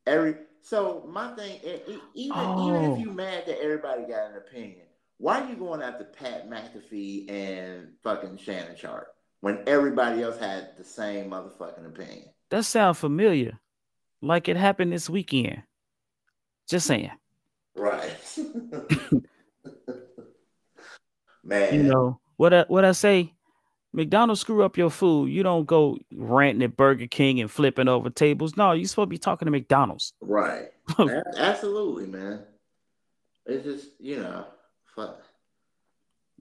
[0.06, 2.94] Every so my thing, e- e- even even Oh.
[2.94, 4.86] if you mad that everybody got an opinion,
[5.18, 10.76] why are you going after Pat McAfee and fucking Shannon Sharpe when everybody else had
[10.76, 12.28] the same motherfucking opinion?
[12.50, 13.58] That sound familiar,
[14.22, 15.62] like it happened this weekend.
[16.68, 17.10] Just saying.
[17.74, 18.16] Right.
[21.44, 21.74] Man.
[21.74, 22.52] You know what?
[22.54, 23.34] I, what I say?
[23.92, 25.30] McDonald's screw up your food.
[25.30, 28.56] You don't go ranting at Burger King and flipping over tables.
[28.56, 30.12] No, you're supposed to be talking to McDonald's.
[30.20, 30.68] Right.
[31.36, 32.42] Absolutely, man.
[33.46, 34.46] It's just, you know,
[34.94, 35.22] fuck.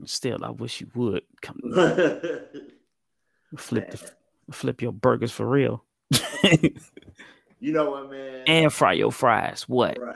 [0.06, 1.60] Still, I wish you would come
[3.58, 4.12] flip the,
[4.52, 5.84] flip your burgers for real
[7.60, 8.44] you know what, man?
[8.48, 9.68] and fry your fries.
[9.68, 9.98] What?
[10.00, 10.16] right.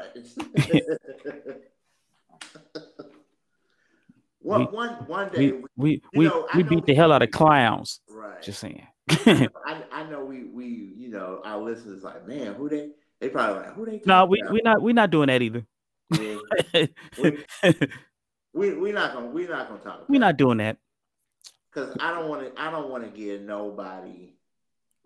[4.43, 7.31] One, one, one day, We we, we we, know, we beat the hell out of
[7.31, 8.01] clowns.
[8.09, 8.41] right.
[8.41, 8.85] Just saying.
[9.09, 9.49] I,
[9.91, 12.89] I know we, we, you know, our listeners like, man, who they,
[13.19, 14.53] they probably like, who they no, we about?
[14.53, 15.65] we not we not doing that either.
[16.11, 16.85] Yeah.
[18.53, 20.77] we, we not gonna, we not gonna talk about We're not doing that.
[21.73, 22.61] Cause I don't want to.
[22.61, 24.35] I don't want to give nobody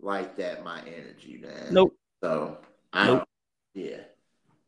[0.00, 1.72] like that my energy, man.
[1.72, 1.96] Nope.
[2.22, 2.58] So
[2.92, 3.24] I Nope.
[3.72, 4.00] Yeah.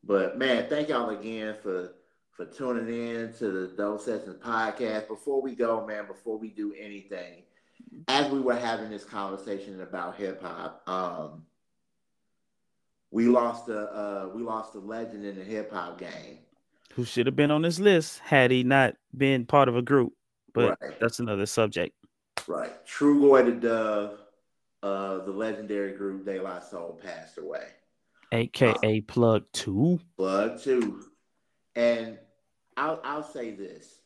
[0.02, 1.92] But man, thank y'all again for
[2.41, 5.09] for tuning in to the Dope Sessions podcast.
[5.09, 7.43] Before we go, man, before we do anything,
[8.09, 11.45] as we were having this conversation about hip hop, um,
[13.11, 16.39] we lost a uh, we lost a legend in the hip hop game.
[16.95, 20.15] Who should have been on this list had he not been part of a group?
[20.55, 20.99] But Right.
[20.99, 21.95] that's another subject.
[22.49, 22.73] Right.
[22.87, 24.19] Trugoy the Dove,
[24.83, 27.67] uh, the legendary group De La Soul passed away.
[28.33, 30.01] AKA plug two.
[30.17, 31.05] Plug two.
[31.77, 32.19] And
[32.76, 34.01] I'll I'll say this.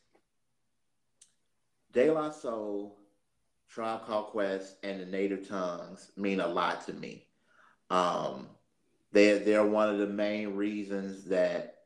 [1.93, 2.99] De La Soul,
[3.69, 7.27] Tribe Called Quest, and the Native Tongues mean a lot to me.
[7.91, 8.49] Um,
[9.13, 11.77] They they're one of the main reasons that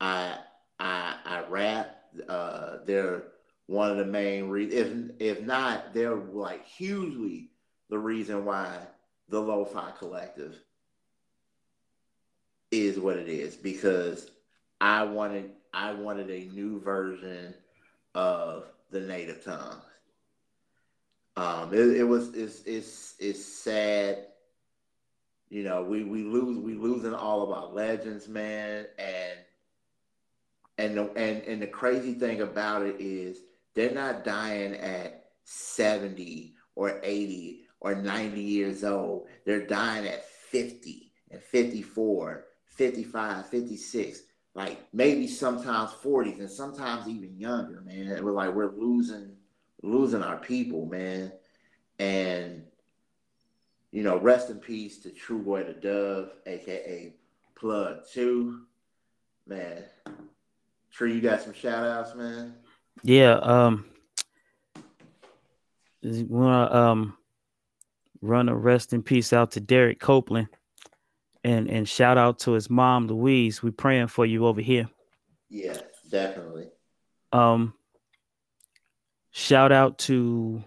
[0.00, 0.38] I
[0.78, 1.96] I I rap.
[2.28, 3.24] Uh, they're
[3.66, 5.12] one of the main reasons.
[5.20, 7.50] If if not, they're like hugely
[7.90, 8.78] the reason why
[9.28, 10.56] the Lo-Fi Collective
[12.70, 14.30] is what it is because
[14.80, 17.54] I wanted I wanted a new version
[18.14, 19.82] of the native tongues.
[21.36, 24.26] Um, it, it was it's it's it's sad.
[25.50, 29.38] You know, we we lose we losing all of our legends, man, and
[30.78, 33.38] and the, and and the crazy thing about it is
[33.74, 39.28] they're not dying at 70 or 80 or 90 years old.
[39.44, 44.22] They're dying at 50 and 54, 55, 56,
[44.54, 48.22] like maybe sometimes 40s and sometimes even younger, man.
[48.24, 49.36] We're like we're losing
[49.82, 51.32] losing our people, man.
[51.98, 52.64] And
[53.90, 57.14] you know, rest in peace to Trugoy the Dove, aka
[57.54, 58.62] Plug Two.
[59.46, 59.84] Man,
[60.90, 62.54] Tree, you got some shout outs, man?
[63.02, 63.86] Yeah, um
[66.02, 67.16] wanna um
[68.20, 70.48] run a rest in peace out to Derek Copeland
[71.48, 73.62] and and shout out to his mom Louise.
[73.62, 74.88] We praying for you over here.
[75.48, 75.78] Yeah,
[76.10, 76.68] definitely.
[77.32, 77.74] Um
[79.30, 80.62] shout out to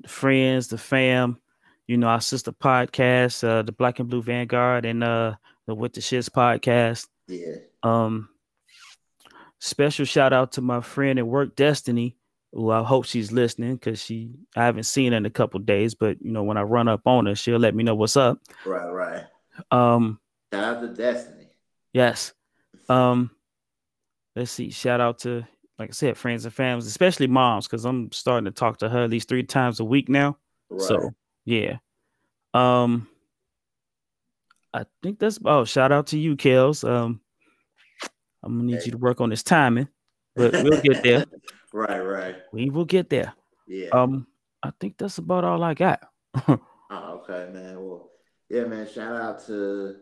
[0.00, 1.38] the friends, the fam,
[1.86, 5.34] you know, our sister podcast, uh, the Black and Blue Vanguard and uh
[5.66, 7.06] the With the Shits podcast.
[7.28, 7.56] Yeah.
[7.82, 8.30] Um
[9.58, 12.16] special shout out to my friend at work, Destiny,
[12.54, 15.94] who I hope she's listening because she I haven't seen her in a couple days,
[15.94, 18.38] but you know, when I run up on her, she'll let me know what's up.
[18.64, 19.24] Right, right.
[19.70, 20.20] Um
[20.52, 21.48] shout out to Destiny.
[21.92, 22.32] Yes.
[22.88, 23.30] Um
[24.36, 25.46] let's see, shout out to
[25.78, 29.04] like I said, friends and families, especially moms, because I'm starting to talk to her
[29.04, 30.36] at least three times a week now.
[30.68, 30.80] Right.
[30.80, 31.10] So
[31.44, 31.78] yeah.
[32.54, 33.08] Um
[34.72, 36.88] I think that's oh shout out to you, Kels.
[36.88, 37.20] Um
[38.42, 38.86] I'm gonna need hey.
[38.86, 39.88] you to work on this timing,
[40.34, 41.26] but we'll get there.
[41.72, 42.36] right, right.
[42.52, 43.34] We will get there.
[43.66, 43.90] Yeah.
[43.90, 44.26] Um,
[44.62, 46.00] I think that's about all I got.
[46.48, 46.58] oh,
[46.90, 47.76] okay, man.
[47.76, 48.09] Well,
[48.50, 48.86] yeah, man.
[48.86, 49.96] Shout out to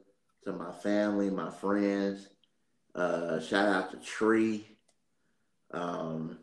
[0.44, 2.28] to my family, my friends.
[2.94, 4.66] Uh, shout out to Tree,
[5.70, 6.38] um,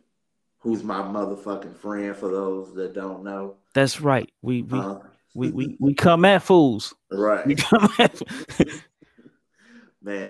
[0.59, 2.15] who's my motherfucking friend.
[2.15, 4.31] For those that don't know, that's right.
[4.41, 4.99] We we uh,
[5.33, 6.93] we, we we come at fools.
[7.11, 7.45] Right.
[7.45, 8.21] We come at
[10.01, 10.29] man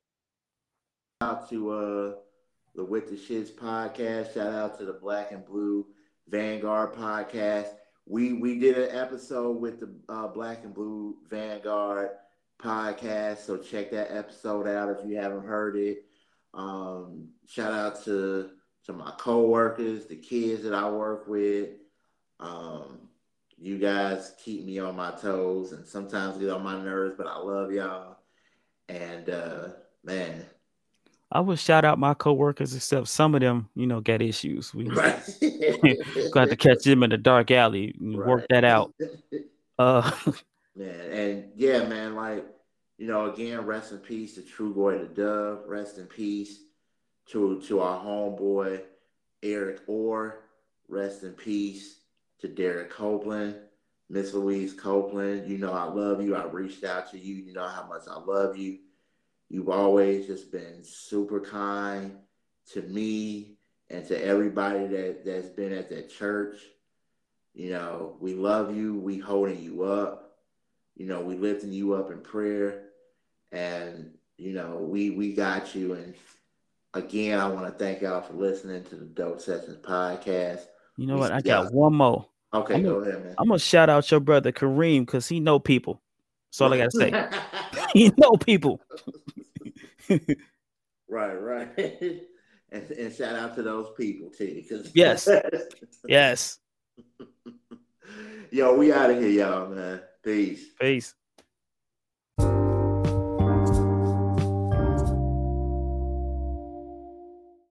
[1.22, 2.14] Shout out to uh,
[2.76, 4.34] the With the Shits podcast.
[4.34, 5.86] Shout out to the Black and Blue
[6.28, 7.68] Vanguard podcast.
[8.06, 12.10] We we did an episode with the uh, Black and Blue Vanguard
[12.62, 16.06] podcast, so check that episode out if you haven't heard it.
[16.54, 18.52] Um, shout out to
[18.86, 21.70] to my coworkers, the kids that I work with.
[22.40, 23.10] Um,
[23.58, 27.38] you guys keep me on my toes and sometimes get on my nerves, but I
[27.40, 28.18] love y'all.
[28.88, 29.70] And uh,
[30.04, 30.46] man,
[31.36, 34.74] I would shout out my coworkers, except some of them, you know, got issues.
[34.74, 35.20] We right.
[36.32, 38.28] got to catch them in the dark alley and right.
[38.28, 38.94] work that out.
[39.78, 40.10] Uh,
[40.74, 42.46] man, and yeah, man, like
[42.98, 45.64] you know, again, rest in peace to Trugoy the Dove.
[45.68, 46.60] Rest in peace
[47.32, 48.84] to to our homeboy
[49.44, 50.46] Eric Orr.
[50.88, 51.98] Rest in peace
[52.40, 53.58] to Derek Copeland,
[54.10, 55.50] Miss Louise Copeland.
[55.50, 56.38] You know, I love you.
[56.38, 57.36] I reached out to you.
[57.36, 58.78] You know how much I love you.
[59.50, 62.18] You've always just been super kind
[62.74, 63.58] to me
[63.90, 66.58] and to everybody that, that's been at that church.
[67.54, 68.96] You know, we love you.
[68.96, 70.38] We holding you up.
[70.96, 72.84] You know, we lifting you up in prayer.
[73.52, 75.94] And, you know, we we got you.
[75.94, 76.16] And
[76.94, 80.62] again, I want to thank y'all for listening to the Dope Sessions podcast.
[80.98, 81.32] You know we, what?
[81.32, 82.28] I got one more.
[82.54, 83.36] Okay, I'm go gonna, ahead, man.
[83.38, 86.02] I'm gonna shout out your brother Kareem because he know people.
[86.50, 87.30] That's all I gotta say.
[87.94, 88.82] he know people.
[91.10, 91.70] right, right.
[92.72, 94.64] and, and shout out to those people too.
[94.70, 95.28] Cause yes,
[96.08, 96.60] yes.
[98.52, 100.02] Yo, we out of here, y'all, man.
[100.24, 100.66] Peace.
[100.80, 101.14] Peace.